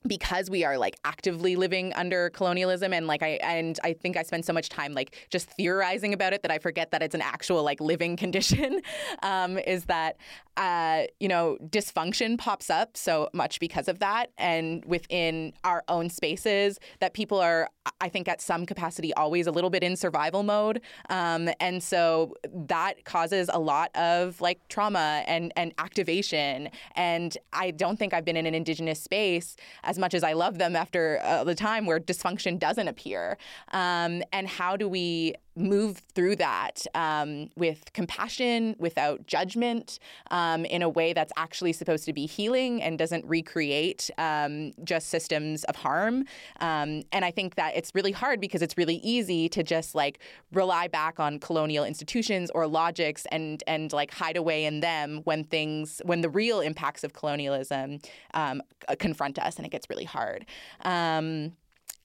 because 0.08 0.50
we 0.50 0.64
are 0.64 0.78
like 0.78 0.98
actively 1.06 1.56
living 1.56 1.94
under 1.94 2.30
colonialism 2.32 2.94
and 2.94 3.08
like 3.08 3.24
I 3.24 3.40
and 3.44 3.80
I 3.84 3.94
think 3.94 4.18
I 4.18 4.24
spend 4.24 4.46
so 4.46 4.54
much 4.54 4.70
time 4.70 4.94
like 4.94 5.28
just 5.30 5.50
theorizing 5.50 6.14
about 6.14 6.34
it 6.34 6.42
that 6.42 6.52
I 6.52 6.60
forget 6.60 6.92
that 6.92 7.02
it's 7.02 7.16
an 7.16 7.22
actual 7.22 7.64
like 7.64 7.80
living 7.80 8.18
condition 8.24 8.82
um, 9.22 9.58
is 9.60 9.86
that 9.86 10.18
uh, 10.58 11.04
you 11.20 11.28
know 11.28 11.58
dysfunction 11.64 12.38
pops 12.38 12.70
up 12.70 12.98
so 12.98 13.30
much 13.34 13.60
because 13.60 13.88
of 13.88 14.00
that. 14.00 14.32
And 14.38 14.84
within 14.86 15.54
our 15.64 15.84
own 15.88 16.10
spaces 16.10 16.80
that 17.00 17.14
people 17.14 17.40
are 17.40 17.70
I 18.02 18.10
think 18.10 18.28
at 18.28 18.42
some 18.42 18.66
capacity 18.66 19.14
always 19.14 19.48
a 19.48 19.52
little 19.52 19.70
bit 19.70 19.84
in 19.84 19.96
survival 19.96 20.44
mode. 20.44 20.82
Um, 21.10 21.50
and 21.60 21.82
so 21.82 22.36
that 22.68 23.06
causes 23.06 23.50
a 23.52 23.60
lot 23.60 23.96
of 23.96 24.42
like 24.42 24.68
trauma 24.68 25.24
and 25.28 25.54
and 25.56 25.74
activation. 25.78 26.70
And 26.96 27.38
I 27.52 27.72
don't 27.72 27.98
think 27.98 28.14
I've 28.14 28.26
been 28.26 28.38
in 28.38 28.46
an 28.46 28.56
indigenous 28.56 29.02
space 29.02 29.56
as 29.94 30.00
much 30.00 30.16
as 30.16 30.24
I 30.24 30.34
love 30.34 30.58
them 30.58 30.76
after 30.76 31.20
uh, 31.24 31.44
the 31.44 31.54
time 31.54 31.86
where 31.86 32.00
dysfunction 32.00 32.58
doesn't 32.58 32.88
appear. 32.88 33.38
Um, 33.72 34.24
and 34.32 34.48
how 34.48 34.76
do 34.76 34.90
we 34.90 35.36
move 35.56 36.02
through 36.16 36.36
that 36.38 36.86
um, 36.96 37.50
with 37.56 37.92
compassion, 37.94 38.76
without 38.80 39.28
judgment, 39.28 40.00
um, 40.32 40.66
in 40.66 40.82
a 40.82 40.90
way 40.90 41.14
that's 41.14 41.34
actually 41.38 41.74
supposed 41.74 42.06
to 42.06 42.14
be 42.14 42.26
healing 42.26 42.82
and 42.82 42.98
doesn't 42.98 43.26
recreate 43.26 44.10
um, 44.18 44.72
just 44.84 45.10
systems 45.10 45.64
of 45.66 45.76
harm. 45.76 46.26
Um, 46.60 47.04
and 47.12 47.24
I 47.24 47.32
think 47.32 47.56
that 47.56 47.76
it's 47.76 47.94
really 47.94 48.12
hard 48.12 48.40
because 48.40 48.62
it's 48.62 48.78
really 48.78 48.96
easy 48.98 49.50
to 49.50 49.64
just 49.64 49.96
like 49.96 50.20
rely 50.52 50.88
back 50.88 51.20
on 51.20 51.40
colonial 51.40 51.86
institutions 51.86 52.50
or 52.54 52.68
logics 52.68 53.26
and 53.32 53.64
and 53.68 53.94
like 53.94 54.12
hide 54.12 54.38
away 54.38 54.66
in 54.66 54.80
them 54.80 55.22
when 55.24 55.44
things 55.44 56.02
when 56.06 56.22
the 56.22 56.30
real 56.30 56.62
impacts 56.62 57.04
of 57.04 57.14
colonialism 57.14 58.00
um, 58.34 58.62
confront 59.00 59.40
us, 59.40 59.58
and 59.58 59.66
it 59.66 59.70
gets 59.70 59.90
really 59.90 60.06
hard. 60.06 60.46
Um, 60.84 61.54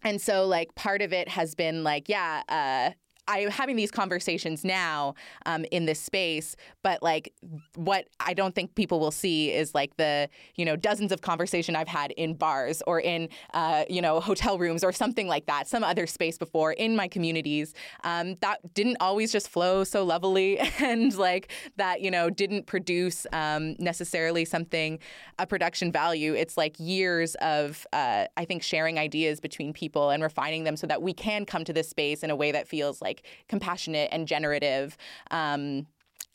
and 0.03 0.21
so, 0.21 0.47
like, 0.47 0.75
part 0.75 1.03
of 1.03 1.13
it 1.13 1.29
has 1.29 1.55
been 1.55 1.83
like, 1.83 2.09
yeah, 2.09 2.43
uh, 2.49 2.95
I'm 3.29 3.51
having 3.51 3.77
these 3.77 3.91
conversations 3.91 4.65
now 4.65 5.15
um, 5.47 5.65
in 5.71 5.85
this 5.85 6.01
space, 6.01 6.57
but 6.83 7.03
like 7.03 7.33
what 7.77 8.09
I 8.19 8.35
don't 8.35 8.55
think 8.55 8.75
people 8.75 8.99
will 8.99 9.11
see 9.11 9.53
is 9.53 9.75
like 9.75 9.97
the 9.97 10.29
you 10.57 10.65
know 10.65 10.75
dozens 10.75 11.13
of 11.13 11.21
conversation 11.21 11.77
I've 11.77 11.89
had 11.89 12.11
in 12.13 12.35
bars 12.35 12.83
or 12.87 13.01
in 13.01 13.29
uh, 13.55 13.85
you 13.89 14.03
know 14.03 14.21
hotel 14.21 14.59
rooms 14.59 14.83
or 14.83 14.93
something 14.93 15.29
like 15.29 15.47
that, 15.47 15.69
some 15.69 15.85
other 15.85 16.07
space 16.07 16.39
before 16.39 16.73
in 16.73 16.97
my 16.97 17.07
communities 17.07 17.75
um, 18.03 18.37
that 18.41 18.75
didn't 18.75 18.97
always 19.01 19.31
just 19.31 19.49
flow 19.49 19.85
so 19.85 20.05
levelly 20.05 20.59
and 20.81 21.15
like 21.17 21.53
that 21.77 22.01
you 22.01 22.11
know 22.11 22.31
didn't 22.31 22.67
produce 22.67 23.27
um, 23.33 23.77
necessarily 23.79 24.45
something 24.45 24.99
a 25.39 25.47
production 25.47 25.93
value. 25.93 26.35
It's 26.35 26.57
like 26.57 26.75
years 26.79 27.35
of 27.37 27.87
uh, 27.93 28.27
I 28.37 28.45
think 28.45 28.63
sharing 28.63 28.99
ideas 28.99 29.41
between 29.41 29.73
people 29.73 30.11
and 30.11 30.23
refining 30.23 30.65
them 30.65 30.77
so 30.77 30.87
that 30.87 31.03
we 31.03 31.13
can 31.13 31.45
come 31.45 31.65
to 31.65 31.73
this 31.73 31.89
space 31.89 32.23
in 32.23 32.31
a 32.31 32.37
way 32.37 32.53
that 32.53 32.67
feels 32.67 33.03
like 33.03 33.18
like 33.19 33.27
compassionate 33.49 34.09
and 34.13 34.27
generative. 34.27 34.97
Um, 35.31 35.87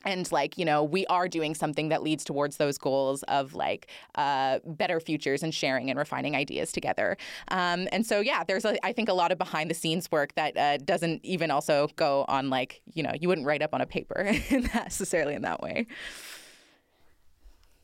and 0.05 0.29
like 0.33 0.57
you 0.57 0.65
know 0.65 0.83
we 0.83 1.05
are 1.05 1.29
doing 1.29 1.55
something 1.55 1.87
that 1.87 2.03
leads 2.03 2.25
towards 2.25 2.57
those 2.57 2.77
goals 2.77 3.23
of 3.23 3.53
like 3.53 3.87
uh, 4.15 4.59
better 4.65 4.99
futures 4.99 5.43
and 5.43 5.53
sharing 5.53 5.89
and 5.89 5.97
refining 5.97 6.35
ideas 6.35 6.73
together 6.73 7.15
um, 7.47 7.87
and 7.93 8.05
so 8.05 8.19
yeah 8.19 8.43
there's 8.43 8.65
a, 8.65 8.85
I 8.85 8.91
think 8.91 9.07
a 9.07 9.13
lot 9.13 9.31
of 9.31 9.37
behind 9.37 9.69
the 9.69 9.73
scenes 9.73 10.11
work 10.11 10.35
that 10.35 10.57
uh, 10.57 10.77
doesn't 10.77 11.23
even 11.23 11.51
also 11.51 11.87
go 11.95 12.25
on 12.27 12.49
like 12.49 12.81
you 12.93 13.01
know 13.01 13.13
you 13.17 13.29
wouldn't 13.29 13.47
write 13.47 13.61
up 13.61 13.73
on 13.73 13.79
a 13.79 13.85
paper 13.85 14.25
necessarily 14.51 15.35
in 15.35 15.43
that 15.43 15.61
way 15.61 15.87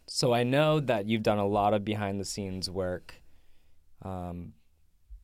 so 0.05 0.33
i 0.33 0.43
know 0.43 0.81
that 0.81 1.05
you've 1.05 1.23
done 1.23 1.39
a 1.39 1.47
lot 1.47 1.73
of 1.73 1.85
behind 1.85 2.19
the 2.19 2.25
scenes 2.25 2.69
work 2.69 3.15
um, 4.01 4.51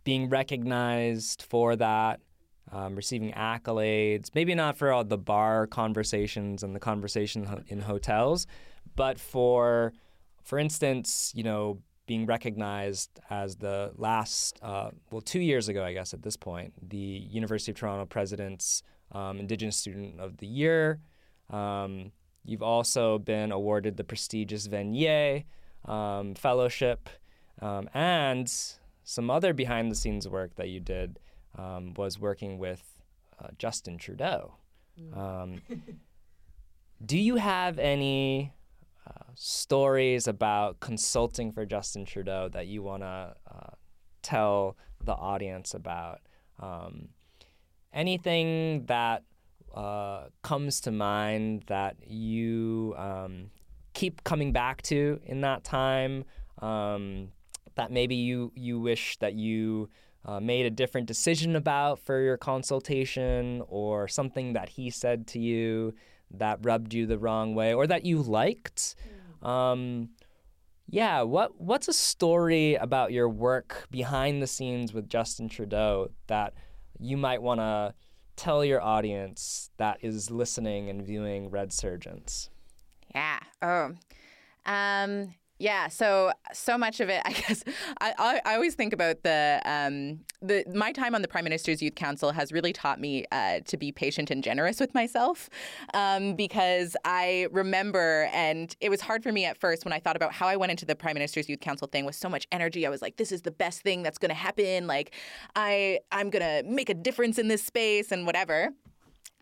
being 0.06 0.30
recognized 0.30 1.42
for 1.42 1.76
that 1.76 2.22
um, 2.72 2.96
receiving 2.96 3.32
accolades, 3.34 4.30
maybe 4.34 4.56
not 4.56 4.78
for 4.78 4.92
all 4.92 5.04
the 5.04 5.18
bar 5.18 5.68
conversations 5.68 6.64
and 6.64 6.76
the 6.76 6.80
conversation 6.80 7.64
in 7.68 7.80
hotels, 7.82 8.48
but 8.96 9.20
for, 9.20 9.94
for 10.44 10.58
instance, 10.58 11.32
you 11.36 11.44
know, 11.44 11.80
being 12.08 12.26
recognized 12.26 13.20
as 13.30 13.56
the 13.56 13.92
last, 13.98 14.60
uh, 14.62 14.90
well, 15.12 15.22
two 15.22 15.40
years 15.40 15.68
ago, 15.68 15.84
I 15.84 15.94
guess 15.94 16.14
at 16.14 16.22
this 16.22 16.38
point, 16.38 16.74
the 16.88 16.98
University 16.98 17.72
of 17.72 17.78
Toronto 17.78 18.06
President's 18.06 18.84
um, 19.12 19.40
Indigenous 19.40 19.78
Student 19.78 20.20
of 20.20 20.38
the 20.38 20.48
Year. 20.48 21.00
Um, 21.50 22.12
you've 22.44 22.62
also 22.62 23.18
been 23.18 23.52
awarded 23.52 23.98
the 23.98 24.04
prestigious 24.04 24.68
Vanier 24.68 25.46
um, 25.86 26.36
Fellowship 26.36 27.10
um, 27.62 27.90
and 27.94 28.52
some 29.04 29.30
other 29.30 29.54
behind 29.54 29.92
the 29.92 29.96
scenes 29.96 30.28
work 30.28 30.56
that 30.56 30.70
you 30.70 30.80
did 30.80 31.20
um, 31.58 31.94
was 31.96 32.20
working 32.20 32.58
with 32.58 32.84
uh, 33.40 33.48
Justin 33.58 33.98
Trudeau. 33.98 34.56
Mm. 35.00 35.18
Um, 35.18 35.62
do 37.06 37.18
you 37.18 37.36
have 37.36 37.80
any 37.80 38.54
uh, 39.08 39.32
stories 39.36 40.28
about 40.28 40.80
consulting 40.80 41.52
for 41.52 41.66
Justin 41.66 42.06
Trudeau 42.06 42.50
that 42.50 42.68
you 42.68 42.84
want 42.84 43.04
to 43.04 43.36
uh, 43.52 43.76
tell 44.22 44.78
the 45.04 45.14
audience 45.14 45.74
about? 45.74 46.22
Um, 46.60 47.10
anything 47.94 48.86
that 48.86 49.24
uh, 49.74 50.26
comes 50.42 50.82
to 50.82 50.92
mind 50.92 51.64
that 51.68 51.98
you 52.08 52.94
um, 52.98 53.52
keep 53.94 54.24
coming 54.24 54.52
back 54.52 54.82
to 54.84 55.20
in 55.26 55.42
that 55.42 55.64
time? 55.64 56.26
Um, 56.62 57.32
that 57.76 57.92
maybe 57.92 58.16
you 58.16 58.54
you 58.56 58.80
wish 58.80 59.18
that 59.18 59.34
you 59.34 59.90
uh, 60.26 60.40
made 60.40 60.66
a 60.66 60.72
different 60.72 61.08
decision 61.08 61.56
about 61.56 62.00
for 62.00 62.20
your 62.20 62.38
consultation 62.38 63.62
or 63.68 64.08
something 64.08 64.54
that 64.54 64.70
he 64.70 64.90
said 64.90 65.28
to 65.28 65.40
you 65.40 65.94
that 66.32 66.60
rubbed 66.64 66.94
you 66.94 67.06
the 67.06 67.18
wrong 67.18 67.54
way 67.54 67.74
or 67.74 67.86
that 67.88 68.06
you 68.06 68.22
liked. 68.22 68.96
Mm. 69.44 69.48
Um, 69.48 70.10
yeah, 70.88 71.22
what 71.22 71.60
what's 71.60 71.88
a 71.88 71.94
story 71.94 72.76
about 72.76 73.12
your 73.12 73.30
work 73.30 73.88
behind 73.92 74.42
the 74.42 74.48
scenes 74.48 74.94
with 74.94 75.10
Justin 75.10 75.50
Trudeau 75.50 76.10
that 76.28 76.54
you 77.00 77.18
might 77.18 77.42
want 77.42 77.60
to 77.60 77.94
tell 78.36 78.64
your 78.64 78.82
audience 78.82 79.70
that 79.78 79.98
is 80.02 80.30
listening 80.30 80.90
and 80.90 81.06
viewing 81.06 81.50
Redsurgence? 81.50 82.50
Yeah. 83.14 83.40
Oh. 83.62 83.94
Um, 84.66 85.34
yeah, 85.58 85.88
so 85.88 86.32
so 86.54 86.78
much 86.78 87.00
of 87.00 87.10
it, 87.10 87.22
I 87.26 87.32
guess, 87.32 87.64
I, 88.02 88.14
I, 88.18 88.42
I 88.46 88.56
always 88.56 88.76
think 88.76 88.94
about 88.94 89.24
the 89.24 89.62
um, 89.66 90.20
the 90.42 90.64
my 90.74 90.92
time 90.92 91.16
on 91.16 91.22
the 91.22 91.28
Prime 91.28 91.44
Minister's 91.44 91.82
Youth 91.82 91.96
Council 91.96 92.32
has 92.32 92.52
really 92.52 92.74
taught 92.74 93.00
me 93.00 93.26
uh, 93.32 93.60
to 93.66 93.78
be 93.78 93.92
patient 93.92 94.32
and 94.32 94.44
generous 94.44 94.80
with 94.80 94.94
myself, 94.94 95.50
um, 95.94 96.36
because 96.36 96.98
I 97.06 97.48
remember, 97.52 98.30
and 98.34 98.76
it 98.82 98.90
was 98.90 99.02
hard 99.02 99.24
for 99.24 99.32
me 99.32 99.46
at 99.46 99.58
first 99.58 99.86
when 99.86 99.94
I 99.94 100.00
thought 100.00 100.16
about 100.16 100.34
how 100.34 100.48
I 100.48 100.58
went 100.58 100.72
into 100.72 100.86
the 100.86 100.96
Prime 100.96 101.14
Minister's 101.14 101.48
Youth 101.48 101.62
Council 101.62 101.88
thing 101.88 102.06
with 102.06 102.16
so 102.16 102.28
much 102.28 102.48
energy. 102.52 102.86
I 102.86 102.90
was 102.90 103.02
like, 103.02 103.18
this 103.18 103.32
is 103.32 103.44
the 103.44 103.52
best 103.52 103.82
thing 103.82 104.04
that's 104.04 104.18
going 104.18 104.30
to 104.30 104.36
happen. 104.36 104.88
Like, 104.88 105.14
I 105.56 106.00
I'm 106.12 106.30
gonna 106.30 106.64
make 106.66 106.90
a 106.90 106.94
difference 106.94 107.38
in 107.38 107.48
this 107.48 107.64
space 107.64 108.12
and 108.12 108.26
whatever. 108.26 108.72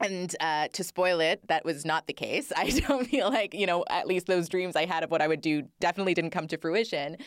And 0.03 0.35
uh, 0.39 0.67
to 0.73 0.83
spoil 0.83 1.19
it, 1.21 1.47
that 1.47 1.63
was 1.63 1.85
not 1.85 2.07
the 2.07 2.13
case. 2.13 2.51
I 2.57 2.69
don't 2.69 3.07
feel 3.07 3.29
like, 3.29 3.53
you 3.53 3.65
know, 3.65 3.85
at 3.89 4.07
least 4.07 4.27
those 4.27 4.49
dreams 4.49 4.75
I 4.75 4.85
had 4.85 5.03
of 5.03 5.11
what 5.11 5.21
I 5.21 5.27
would 5.27 5.41
do 5.41 5.63
definitely 5.79 6.13
didn't 6.13 6.31
come 6.31 6.47
to 6.47 6.57
fruition. 6.57 7.17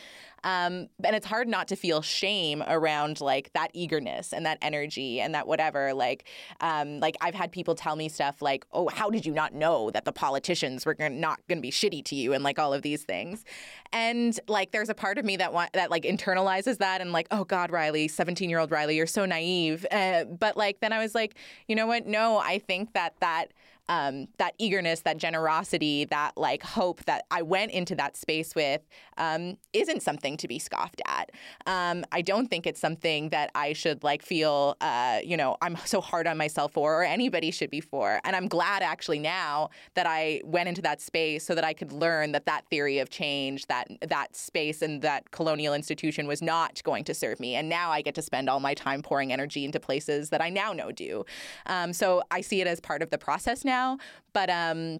Um, 0.43 0.87
and 1.03 1.15
it's 1.15 1.25
hard 1.25 1.47
not 1.47 1.67
to 1.69 1.75
feel 1.75 2.01
shame 2.01 2.63
around 2.67 3.21
like 3.21 3.51
that 3.53 3.71
eagerness 3.73 4.33
and 4.33 4.45
that 4.45 4.57
energy 4.61 5.19
and 5.19 5.33
that 5.35 5.47
whatever. 5.47 5.93
Like, 5.93 6.25
um, 6.61 6.99
like 6.99 7.17
I've 7.21 7.35
had 7.35 7.51
people 7.51 7.75
tell 7.75 7.95
me 7.95 8.09
stuff 8.09 8.41
like, 8.41 8.65
"Oh, 8.71 8.87
how 8.89 9.09
did 9.09 9.25
you 9.25 9.33
not 9.33 9.53
know 9.53 9.91
that 9.91 10.05
the 10.05 10.11
politicians 10.11 10.85
were 10.85 10.93
gonna, 10.93 11.15
not 11.15 11.39
going 11.47 11.57
to 11.57 11.61
be 11.61 11.71
shitty 11.71 12.03
to 12.05 12.15
you?" 12.15 12.33
and 12.33 12.43
like 12.43 12.59
all 12.59 12.73
of 12.73 12.81
these 12.81 13.03
things. 13.03 13.43
And 13.91 14.39
like, 14.47 14.71
there's 14.71 14.89
a 14.89 14.93
part 14.95 15.17
of 15.17 15.25
me 15.25 15.37
that 15.37 15.53
want, 15.53 15.73
that 15.73 15.91
like 15.91 16.03
internalizes 16.03 16.77
that 16.79 17.01
and 17.01 17.11
like, 17.11 17.27
"Oh 17.31 17.43
God, 17.43 17.71
Riley, 17.71 18.07
17 18.07 18.49
year 18.49 18.59
old 18.59 18.71
Riley, 18.71 18.95
you're 18.95 19.07
so 19.07 19.25
naive." 19.25 19.85
Uh, 19.91 20.25
but 20.25 20.57
like, 20.57 20.79
then 20.79 20.93
I 20.93 20.99
was 20.99 21.15
like, 21.15 21.35
you 21.67 21.75
know 21.75 21.87
what? 21.87 22.05
No, 22.05 22.37
I 22.37 22.59
think 22.59 22.93
that 22.93 23.15
that 23.19 23.51
um, 23.89 24.27
that 24.37 24.53
eagerness, 24.57 25.01
that 25.01 25.17
generosity, 25.17 26.05
that 26.05 26.37
like 26.37 26.63
hope 26.63 27.03
that 27.05 27.25
I 27.31 27.41
went 27.41 27.71
into 27.71 27.95
that 27.95 28.17
space 28.17 28.55
with 28.55 28.81
um, 29.17 29.57
isn't 29.73 30.01
something 30.01 30.37
to 30.37 30.47
be 30.47 30.59
scoffed 30.59 31.01
at. 31.07 31.31
Um, 31.65 32.05
I 32.11 32.21
don't 32.21 32.47
think 32.47 32.67
it's 32.67 32.79
something 32.79 33.29
that 33.29 33.51
I 33.55 33.73
should 33.73 34.03
like 34.03 34.21
feel, 34.21 34.75
uh, 34.81 35.19
you 35.23 35.37
know, 35.37 35.57
I'm 35.61 35.77
so 35.85 36.01
hard 36.01 36.27
on 36.27 36.37
myself 36.37 36.73
for, 36.73 37.01
or 37.01 37.03
anybody 37.03 37.51
should 37.51 37.69
be 37.69 37.81
for. 37.81 38.19
And 38.23 38.35
I'm 38.35 38.47
glad 38.47 38.83
actually 38.83 39.19
now 39.19 39.69
that 39.95 40.05
I 40.05 40.41
went 40.43 40.67
into 40.69 40.81
that 40.81 41.01
space 41.01 41.45
so 41.45 41.55
that 41.55 41.63
I 41.63 41.73
could 41.73 41.91
learn 41.91 42.33
that 42.33 42.45
that 42.45 42.65
theory 42.69 42.99
of 42.99 43.09
change, 43.09 43.67
that 43.67 43.87
that 44.01 44.35
space 44.35 44.81
and 44.81 45.01
that 45.01 45.31
colonial 45.31 45.73
institution 45.73 46.27
was 46.27 46.41
not 46.41 46.81
going 46.83 47.03
to 47.05 47.13
serve 47.13 47.39
me. 47.39 47.55
And 47.55 47.69
now 47.69 47.91
I 47.91 48.01
get 48.01 48.15
to 48.15 48.21
spend 48.21 48.49
all 48.49 48.59
my 48.59 48.73
time 48.73 49.01
pouring 49.01 49.31
energy 49.31 49.63
into 49.63 49.79
places 49.79 50.29
that 50.29 50.41
I 50.41 50.49
now 50.49 50.73
know 50.73 50.91
do. 50.91 51.25
Um, 51.67 51.93
so 51.93 52.23
I 52.31 52.41
see 52.41 52.61
it 52.61 52.67
as 52.67 52.79
part 52.79 53.01
of 53.01 53.09
the 53.09 53.17
process 53.17 53.63
now 53.63 53.76
now. 53.77 53.97
But 54.33 54.49
um, 54.49 54.99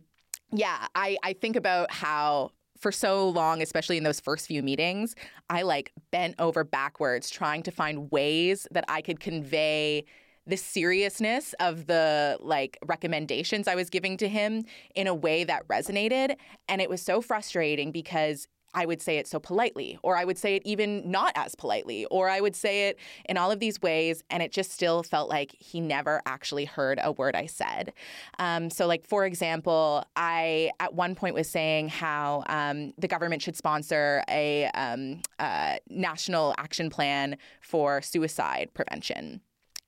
yeah, 0.52 0.88
I, 0.96 1.18
I 1.24 1.34
think 1.34 1.56
about 1.56 1.92
how 1.92 2.52
for 2.80 2.92
so 2.92 3.30
long, 3.30 3.62
especially 3.62 3.98
in 3.98 4.04
those 4.04 4.20
first 4.20 4.48
few 4.48 4.62
meetings, 4.62 5.16
I 5.50 5.64
like 5.64 5.92
bent 6.12 6.36
over 6.40 6.64
backwards 6.64 7.30
trying 7.30 7.64
to 7.64 7.72
find 7.72 8.12
ways 8.12 8.68
that 8.72 8.86
I 8.88 9.02
could 9.02 9.20
convey 9.20 10.06
the 10.46 10.58
seriousness 10.58 11.54
of 11.60 11.88
the 11.88 12.38
like 12.40 12.78
recommendations 12.86 13.68
I 13.68 13.76
was 13.76 13.90
giving 13.90 14.16
to 14.18 14.30
him 14.30 14.64
in 14.96 15.08
a 15.08 15.14
way 15.14 15.44
that 15.44 15.68
resonated. 15.68 16.38
And 16.70 16.82
it 16.82 16.90
was 16.90 17.02
so 17.02 17.22
frustrating 17.22 17.92
because 17.92 18.48
I 18.78 18.86
would 18.86 19.02
say 19.02 19.18
it 19.18 19.26
so 19.26 19.40
politely, 19.40 19.98
or 20.04 20.16
I 20.16 20.24
would 20.24 20.38
say 20.38 20.56
it 20.56 20.62
even 20.64 21.10
not 21.10 21.32
as 21.36 21.56
politely, 21.56 22.06
or 22.12 22.30
I 22.30 22.40
would 22.40 22.56
say 22.56 22.90
it 22.90 23.00
in 23.26 23.36
all 23.36 23.50
of 23.50 23.60
these 23.60 23.82
ways, 23.82 24.24
and 24.30 24.44
it 24.44 24.52
just 24.52 24.72
still 24.72 25.02
felt 25.02 25.30
like 25.30 25.56
he 25.58 25.82
never 25.82 26.22
actually 26.28 26.66
heard 26.66 27.00
a 27.02 27.12
word 27.12 27.36
I 27.36 27.48
said. 27.48 27.92
Um, 28.38 28.70
so, 28.70 28.86
like 28.86 29.04
for 29.04 29.26
example, 29.26 30.06
I 30.16 30.70
at 30.80 30.94
one 30.94 31.16
point 31.16 31.34
was 31.34 31.50
saying 31.50 31.90
how 31.90 32.44
um, 32.46 32.94
the 33.00 33.08
government 33.08 33.42
should 33.42 33.58
sponsor 33.58 34.24
a 34.30 34.66
um, 34.76 35.22
uh, 35.40 35.78
national 35.90 36.54
action 36.60 36.92
plan 36.92 37.38
for 37.62 38.04
suicide 38.04 38.70
prevention. 38.76 39.42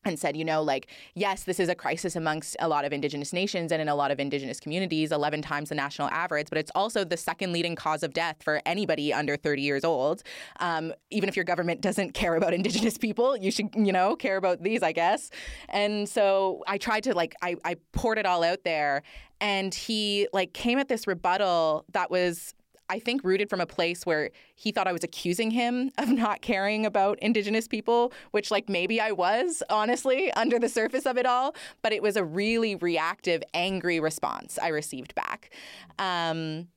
And 0.05 0.17
said, 0.17 0.37
you 0.37 0.45
know, 0.45 0.63
like, 0.63 0.87
yes, 1.13 1.43
this 1.43 1.59
is 1.59 1.67
a 1.67 1.75
crisis 1.75 2.15
amongst 2.15 2.55
a 2.59 2.67
lot 2.67 2.85
of 2.85 2.93
Indigenous 2.93 3.33
nations 3.33 3.71
and 3.71 3.81
in 3.81 3.89
a 3.89 3.95
lot 3.95 4.11
of 4.11 4.19
Indigenous 4.19 4.59
communities, 4.59 5.11
11 5.11 5.41
times 5.41 5.69
the 5.69 5.75
national 5.75 6.09
average, 6.09 6.47
but 6.49 6.57
it's 6.57 6.71
also 6.73 7.03
the 7.03 7.17
second 7.17 7.51
leading 7.51 7.75
cause 7.75 8.01
of 8.01 8.13
death 8.13 8.37
for 8.41 8.61
anybody 8.65 9.13
under 9.13 9.35
30 9.35 9.61
years 9.61 9.83
old. 9.83 10.23
Um, 10.61 10.93
even 11.09 11.27
if 11.27 11.35
your 11.35 11.43
government 11.43 11.81
doesn't 11.81 12.13
care 12.13 12.35
about 12.35 12.53
Indigenous 12.53 12.97
people, 12.97 13.35
you 13.35 13.51
should, 13.51 13.69
you 13.75 13.91
know, 13.91 14.15
care 14.15 14.37
about 14.37 14.63
these, 14.63 14.83
I 14.83 14.93
guess. 14.93 15.31
And 15.67 16.07
so 16.07 16.63
I 16.65 16.77
tried 16.77 17.03
to, 17.03 17.13
like, 17.13 17.35
I, 17.41 17.57
I 17.65 17.75
poured 17.91 18.17
it 18.17 18.25
all 18.25 18.43
out 18.43 18.63
there. 18.63 19.03
And 19.41 19.73
he, 19.73 20.27
like, 20.33 20.53
came 20.53 20.79
at 20.79 20.87
this 20.87 21.07
rebuttal 21.07 21.85
that 21.91 22.11
was 22.11 22.53
I 22.89 22.99
think 22.99 23.23
rooted 23.23 23.49
from 23.49 23.61
a 23.61 23.65
place 23.65 24.05
where 24.05 24.31
he 24.55 24.71
thought 24.71 24.87
I 24.87 24.91
was 24.91 25.03
accusing 25.03 25.51
him 25.51 25.91
of 25.97 26.09
not 26.09 26.41
caring 26.41 26.85
about 26.85 27.19
Indigenous 27.19 27.67
people, 27.67 28.11
which, 28.31 28.51
like, 28.51 28.69
maybe 28.69 28.99
I 28.99 29.11
was, 29.11 29.63
honestly, 29.69 30.31
under 30.33 30.59
the 30.59 30.69
surface 30.69 31.05
of 31.05 31.17
it 31.17 31.25
all. 31.25 31.55
But 31.81 31.93
it 31.93 32.01
was 32.01 32.15
a 32.15 32.23
really 32.23 32.75
reactive, 32.75 33.43
angry 33.53 33.99
response 33.99 34.57
I 34.61 34.69
received 34.69 35.15
back. 35.15 35.51
Um, 35.97 36.67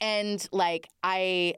and, 0.00 0.46
like, 0.52 0.88
I, 1.02 1.54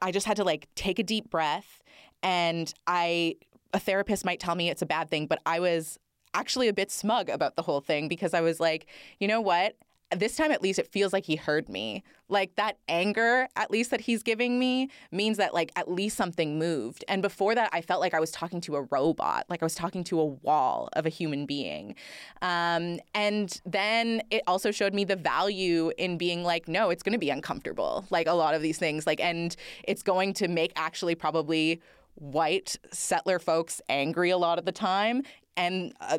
I 0.00 0.12
just 0.12 0.26
had 0.26 0.36
to, 0.38 0.44
like, 0.44 0.68
take 0.74 0.98
a 0.98 1.02
deep 1.02 1.30
breath. 1.30 1.82
And 2.22 2.72
I, 2.86 3.36
a 3.74 3.78
therapist 3.78 4.24
might 4.24 4.40
tell 4.40 4.54
me 4.54 4.70
it's 4.70 4.82
a 4.82 4.86
bad 4.86 5.10
thing, 5.10 5.26
but 5.26 5.40
I 5.44 5.60
was 5.60 5.98
actually 6.34 6.68
a 6.68 6.72
bit 6.72 6.90
smug 6.90 7.28
about 7.28 7.56
the 7.56 7.62
whole 7.62 7.80
thing 7.80 8.08
because 8.08 8.34
I 8.34 8.40
was 8.40 8.60
like, 8.60 8.86
you 9.18 9.28
know 9.28 9.40
what? 9.40 9.76
This 10.16 10.36
time 10.36 10.50
at 10.50 10.62
least 10.62 10.78
it 10.78 10.86
feels 10.86 11.12
like 11.12 11.24
he 11.24 11.36
heard 11.36 11.68
me. 11.68 12.02
Like 12.28 12.54
that 12.56 12.78
anger 12.88 13.48
at 13.56 13.70
least 13.70 13.90
that 13.90 14.00
he's 14.00 14.22
giving 14.22 14.58
me 14.58 14.88
means 15.10 15.36
that 15.36 15.52
like 15.52 15.70
at 15.76 15.90
least 15.90 16.16
something 16.16 16.58
moved. 16.58 17.04
And 17.08 17.20
before 17.20 17.54
that 17.54 17.70
i 17.72 17.80
felt 17.80 18.00
like 18.00 18.14
i 18.14 18.20
was 18.20 18.30
talking 18.30 18.60
to 18.62 18.76
a 18.76 18.82
robot 18.90 19.44
like 19.48 19.62
i 19.62 19.66
was 19.66 19.74
talking 19.74 20.02
to 20.04 20.20
a 20.20 20.24
wall 20.24 20.88
of 20.94 21.06
a 21.06 21.08
human 21.08 21.46
being. 21.46 21.94
Um, 22.40 23.00
and 23.14 23.60
then 23.66 24.22
it 24.30 24.42
also 24.46 24.70
showed 24.70 24.94
me 24.94 25.04
the 25.04 25.16
value 25.16 25.92
in 25.98 26.16
being 26.18 26.42
like 26.42 26.68
no 26.68 26.90
it's 26.90 27.02
going 27.02 27.12
to 27.12 27.18
be 27.18 27.30
uncomfortable 27.30 28.06
like 28.10 28.26
a 28.26 28.32
lot 28.32 28.54
of 28.54 28.62
these 28.62 28.78
things. 28.78 29.06
Like 29.06 29.20
and 29.20 29.54
it's 29.84 30.02
going 30.02 30.32
to 30.34 30.48
make 30.48 30.72
actually 30.76 31.14
probably 31.14 31.80
white 32.14 32.76
settler 32.92 33.38
folks 33.38 33.80
angry 33.88 34.30
a 34.30 34.36
lot 34.36 34.58
of 34.58 34.64
the 34.64 34.72
time 34.72 35.22
and 35.56 35.92
uh, 36.00 36.18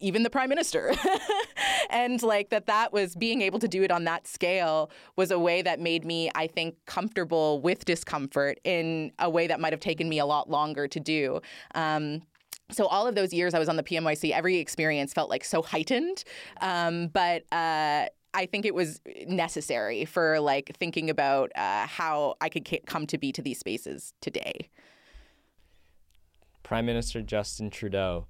even 0.00 0.22
the 0.22 0.30
prime 0.30 0.48
minister 0.48 0.94
and 1.90 2.22
like 2.22 2.50
that 2.50 2.66
that 2.66 2.92
was 2.92 3.14
being 3.14 3.42
able 3.42 3.58
to 3.58 3.68
do 3.68 3.82
it 3.82 3.90
on 3.90 4.04
that 4.04 4.26
scale 4.26 4.90
was 5.16 5.30
a 5.30 5.38
way 5.38 5.62
that 5.62 5.80
made 5.80 6.04
me 6.04 6.30
i 6.34 6.46
think 6.46 6.74
comfortable 6.86 7.60
with 7.60 7.84
discomfort 7.84 8.58
in 8.64 9.12
a 9.18 9.30
way 9.30 9.46
that 9.46 9.60
might 9.60 9.72
have 9.72 9.80
taken 9.80 10.08
me 10.08 10.18
a 10.18 10.26
lot 10.26 10.50
longer 10.50 10.88
to 10.88 11.00
do 11.00 11.40
um, 11.74 12.22
so 12.70 12.86
all 12.86 13.06
of 13.06 13.14
those 13.14 13.32
years 13.32 13.54
I 13.54 13.58
was 13.58 13.68
on 13.68 13.76
the 13.76 13.82
PMYC, 13.82 14.30
every 14.30 14.56
experience 14.56 15.12
felt 15.12 15.28
like 15.28 15.44
so 15.44 15.62
heightened. 15.62 16.24
Um, 16.60 17.08
but 17.08 17.42
uh, 17.52 18.06
I 18.34 18.46
think 18.46 18.64
it 18.64 18.74
was 18.74 19.00
necessary 19.26 20.04
for 20.04 20.40
like 20.40 20.74
thinking 20.78 21.10
about 21.10 21.52
uh, 21.54 21.86
how 21.86 22.36
I 22.40 22.48
could 22.48 22.66
come 22.86 23.06
to 23.08 23.18
be 23.18 23.32
to 23.32 23.42
these 23.42 23.58
spaces 23.58 24.14
today. 24.20 24.68
Prime 26.62 26.86
Minister 26.86 27.20
Justin 27.20 27.68
Trudeau 27.68 28.26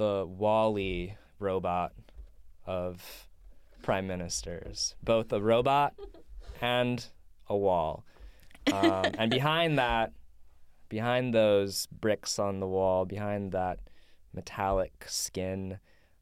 the 0.00 0.24
WALL-E 0.26 1.14
robot 1.38 1.92
of 2.66 3.28
prime 3.82 4.06
ministers, 4.06 4.94
both 5.02 5.30
a 5.30 5.38
robot 5.38 5.92
and 6.62 7.04
a 7.46 7.54
wall. 7.54 8.06
Um, 8.72 9.04
and 9.18 9.30
behind 9.30 9.76
that, 9.78 10.14
behind 10.88 11.34
those 11.34 11.84
bricks 11.88 12.38
on 12.38 12.60
the 12.60 12.66
wall, 12.66 13.04
behind 13.04 13.52
that 13.52 13.78
metallic 14.32 15.04
skin, 15.06 15.78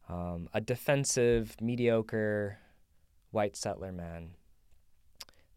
um, 0.08 0.48
a 0.52 0.60
defensive, 0.60 1.54
mediocre 1.60 2.58
white 3.30 3.56
settler 3.56 3.92
man 3.92 4.30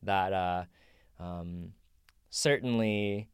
that 0.03 0.31
uh, 0.31 0.65
um, 1.19 1.73
certainly 2.29 3.29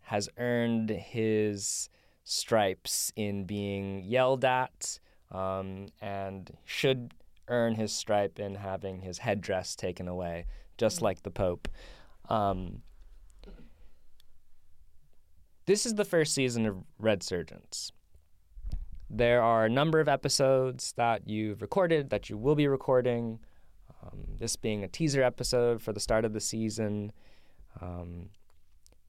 has 0.00 0.30
earned 0.38 0.88
his 0.88 1.90
stripes 2.28 3.12
in 3.14 3.44
being 3.44 4.02
yelled 4.04 4.44
at 4.44 4.98
um, 5.30 5.86
and 6.02 6.50
should 6.64 7.14
earn 7.46 7.76
his 7.76 7.92
stripe 7.92 8.40
in 8.40 8.56
having 8.56 9.00
his 9.00 9.18
headdress 9.18 9.76
taken 9.76 10.08
away, 10.08 10.44
just 10.76 11.00
like 11.00 11.22
the 11.22 11.30
Pope. 11.30 11.68
Um, 12.28 12.82
this 15.66 15.86
is 15.86 15.94
the 15.94 16.04
first 16.04 16.34
season 16.34 16.66
of 16.66 16.76
Redsurgence. 17.00 17.92
There 19.08 19.40
are 19.40 19.64
a 19.64 19.70
number 19.70 20.00
of 20.00 20.08
episodes 20.08 20.94
that 20.96 21.28
you've 21.28 21.62
recorded, 21.62 22.10
that 22.10 22.28
you 22.28 22.36
will 22.36 22.56
be 22.56 22.66
recording. 22.66 23.38
Um, 24.02 24.24
this 24.38 24.56
being 24.56 24.82
a 24.82 24.88
teaser 24.88 25.22
episode 25.22 25.80
for 25.80 25.92
the 25.92 26.00
start 26.00 26.24
of 26.24 26.32
the 26.32 26.40
season. 26.40 27.12
Um, 27.80 28.30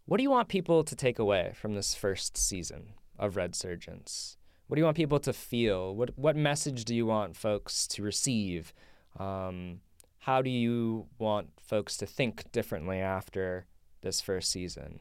what 0.06 0.18
do 0.18 0.24
you 0.24 0.30
want 0.30 0.50
people 0.50 0.84
to 0.84 0.96
take 0.96 1.18
away 1.18 1.54
from 1.56 1.74
this 1.74 1.96
first 1.96 2.38
season? 2.38 2.94
Of 3.20 3.36
Redsurgence? 3.36 4.38
What 4.68 4.76
do 4.76 4.82
you 4.82 4.86
want 4.86 4.98
people 4.98 5.20
to 5.22 5.34
feel? 5.34 5.96
What 5.96 6.12
what 6.18 6.36
message 6.36 6.86
do 6.86 6.96
you 6.96 7.06
want 7.06 7.36
folks 7.36 7.88
to 7.88 8.04
receive? 8.04 8.74
Um, 9.18 9.82
how 10.20 10.42
do 10.42 10.50
you 10.50 11.08
want 11.18 11.50
folks 11.62 11.96
to 11.98 12.06
think 12.06 12.52
differently 12.52 13.00
after 13.00 13.66
this 14.02 14.20
first 14.22 14.52
season? 14.52 15.00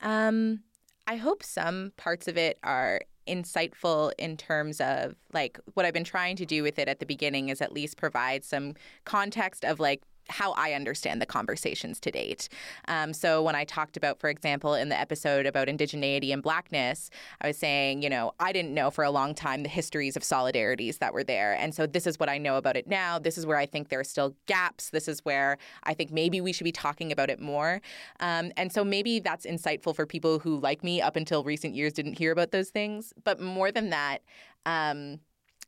Um, 0.00 0.60
I 1.06 1.16
hope 1.16 1.42
some 1.42 1.92
parts 1.96 2.28
of 2.28 2.36
it 2.36 2.58
are 2.62 3.00
insightful 3.26 4.12
in 4.18 4.36
terms 4.36 4.80
of 4.80 5.14
like 5.32 5.58
what 5.74 5.84
I've 5.84 5.94
been 5.94 6.04
trying 6.04 6.36
to 6.36 6.46
do 6.46 6.62
with 6.62 6.78
it 6.78 6.88
at 6.88 6.98
the 6.98 7.06
beginning 7.06 7.48
is 7.50 7.60
at 7.60 7.72
least 7.72 7.96
provide 7.96 8.44
some 8.44 8.74
context 9.04 9.64
of 9.64 9.80
like 9.80 10.02
how 10.28 10.52
I 10.52 10.72
understand 10.72 11.20
the 11.20 11.26
conversations 11.26 12.00
to 12.00 12.10
date. 12.10 12.48
Um, 12.86 13.12
so 13.12 13.42
when 13.42 13.54
I 13.54 13.64
talked 13.64 13.96
about, 13.96 14.18
for 14.18 14.28
example, 14.28 14.74
in 14.74 14.88
the 14.88 14.98
episode 14.98 15.46
about 15.46 15.68
indigeneity 15.68 16.32
and 16.32 16.42
blackness, 16.42 17.10
I 17.40 17.48
was 17.48 17.58
saying, 17.58 18.02
you 18.02 18.10
know, 18.10 18.32
I 18.38 18.52
didn't 18.52 18.74
know 18.74 18.90
for 18.90 19.04
a 19.04 19.10
long 19.10 19.34
time 19.34 19.62
the 19.62 19.68
histories 19.68 20.16
of 20.16 20.22
solidarities 20.22 20.98
that 20.98 21.12
were 21.14 21.24
there. 21.24 21.54
And 21.54 21.74
so 21.74 21.86
this 21.86 22.06
is 22.06 22.18
what 22.18 22.28
I 22.28 22.38
know 22.38 22.56
about 22.56 22.76
it 22.76 22.86
now. 22.86 23.18
This 23.18 23.38
is 23.38 23.46
where 23.46 23.56
I 23.56 23.66
think 23.66 23.88
there 23.88 24.00
are 24.00 24.04
still 24.04 24.34
gaps. 24.46 24.90
This 24.90 25.08
is 25.08 25.24
where 25.24 25.58
I 25.84 25.94
think 25.94 26.10
maybe 26.10 26.40
we 26.40 26.52
should 26.52 26.64
be 26.64 26.72
talking 26.72 27.12
about 27.12 27.30
it 27.30 27.40
more. 27.40 27.80
Um, 28.20 28.52
and 28.56 28.72
so 28.72 28.84
maybe 28.84 29.20
that's 29.20 29.46
insightful 29.46 29.94
for 29.94 30.06
people 30.06 30.38
who, 30.38 30.58
like 30.58 30.84
me, 30.84 31.00
up 31.00 31.16
until 31.16 31.44
recent 31.44 31.74
years 31.74 31.92
didn't 31.92 32.18
hear 32.18 32.32
about 32.32 32.50
those 32.50 32.70
things. 32.70 33.12
But 33.24 33.40
more 33.40 33.72
than 33.72 33.90
that, 33.90 34.22
um, 34.66 35.20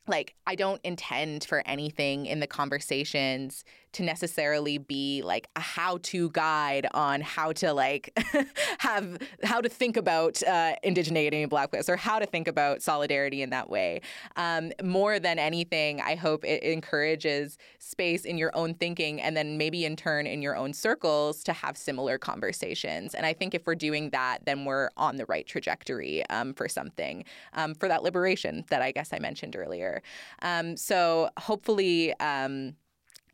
like 0.06 0.34
I 0.46 0.54
don't 0.54 0.80
intend 0.82 1.44
for 1.44 1.62
anything 1.66 2.26
in 2.26 2.40
the 2.40 2.46
conversations 2.46 3.64
to 3.92 4.02
necessarily 4.02 4.78
be 4.78 5.22
like 5.22 5.48
a 5.56 5.60
how-to 5.60 6.30
guide 6.30 6.86
on 6.94 7.20
how 7.20 7.52
to 7.52 7.72
like 7.72 8.12
have 8.78 9.18
how 9.42 9.60
to 9.60 9.68
think 9.68 9.96
about 9.96 10.42
uh, 10.44 10.74
indigeneity 10.84 11.42
and 11.42 11.50
blackness 11.50 11.88
or 11.88 11.96
how 11.96 12.18
to 12.18 12.26
think 12.26 12.48
about 12.48 12.82
solidarity 12.82 13.42
in 13.42 13.50
that 13.50 13.68
way. 13.68 14.00
Um, 14.36 14.72
more 14.82 15.18
than 15.18 15.38
anything, 15.38 16.00
I 16.00 16.14
hope 16.14 16.44
it 16.44 16.62
encourages 16.62 17.58
space 17.78 18.24
in 18.24 18.38
your 18.38 18.50
own 18.54 18.74
thinking 18.74 19.20
and 19.20 19.36
then 19.36 19.58
maybe 19.58 19.84
in 19.84 19.96
turn 19.96 20.26
in 20.26 20.42
your 20.42 20.56
own 20.56 20.72
circles 20.72 21.42
to 21.44 21.52
have 21.52 21.76
similar 21.76 22.18
conversations. 22.18 23.14
And 23.14 23.26
I 23.26 23.32
think 23.32 23.54
if 23.54 23.66
we're 23.66 23.74
doing 23.74 24.10
that, 24.10 24.44
then 24.44 24.64
we're 24.64 24.90
on 24.96 25.16
the 25.16 25.26
right 25.26 25.46
trajectory 25.46 26.24
um, 26.30 26.54
for 26.54 26.68
something 26.68 27.24
um, 27.54 27.74
for 27.74 27.88
that 27.88 28.02
liberation 28.02 28.64
that 28.70 28.82
I 28.82 28.92
guess 28.92 29.12
I 29.12 29.18
mentioned 29.18 29.56
earlier. 29.56 30.02
Um, 30.42 30.76
so 30.76 31.30
hopefully 31.38 32.14
um, 32.20 32.74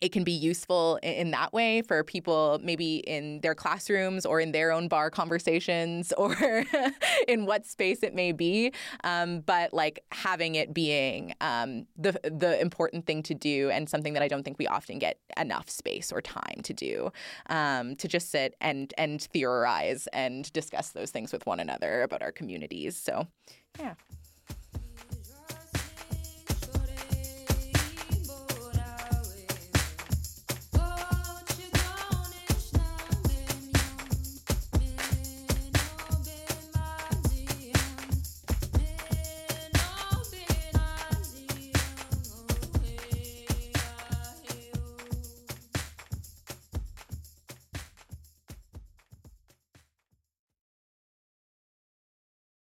it 0.01 0.13
can 0.13 0.25
be 0.25 0.33
useful 0.33 0.99
in, 1.03 1.31
that 1.31 1.53
way 1.53 1.83
for 1.83 2.05
people 2.05 2.61
maybe 2.63 2.97
in 2.99 3.41
their 3.41 3.55
classrooms 3.55 4.25
or 4.25 4.41
in 4.41 4.53
their 4.53 4.71
own 4.71 4.89
bar 4.89 5.11
conversations 5.11 6.13
or 6.19 6.37
in 7.29 7.47
what 7.47 7.67
space 7.67 8.03
it 8.03 8.15
may 8.15 8.33
be. 8.33 8.73
Um, 9.05 9.41
but 9.41 9.73
like 9.73 10.01
having 10.13 10.55
it 10.55 10.73
being 10.73 11.35
um, 11.41 11.87
the 11.97 12.19
the 12.23 12.61
important 12.61 13.07
thing 13.07 13.23
to 13.25 13.35
do 13.35 13.71
and 13.71 13.89
something 13.89 14.13
that 14.15 14.23
I 14.23 14.29
don't 14.29 14.43
think 14.43 14.59
we 14.59 14.67
often 14.67 14.99
get 14.99 15.19
enough 15.37 15.69
space 15.69 16.13
or 16.13 16.21
time 16.21 16.61
to 16.63 16.73
do 16.73 17.11
um, 17.49 17.97
to 17.97 18.09
just 18.09 18.31
sit 18.31 18.55
and 18.61 18.93
and 18.97 19.23
theorize 19.23 20.09
and 20.13 20.51
discuss 20.53 20.91
those 20.91 21.11
things 21.11 21.33
with 21.33 21.47
one 21.47 21.61
another 21.61 22.03
about 22.03 22.23
our 22.23 22.33
communities. 22.33 22.97
So 22.97 23.27
yeah 23.79 23.95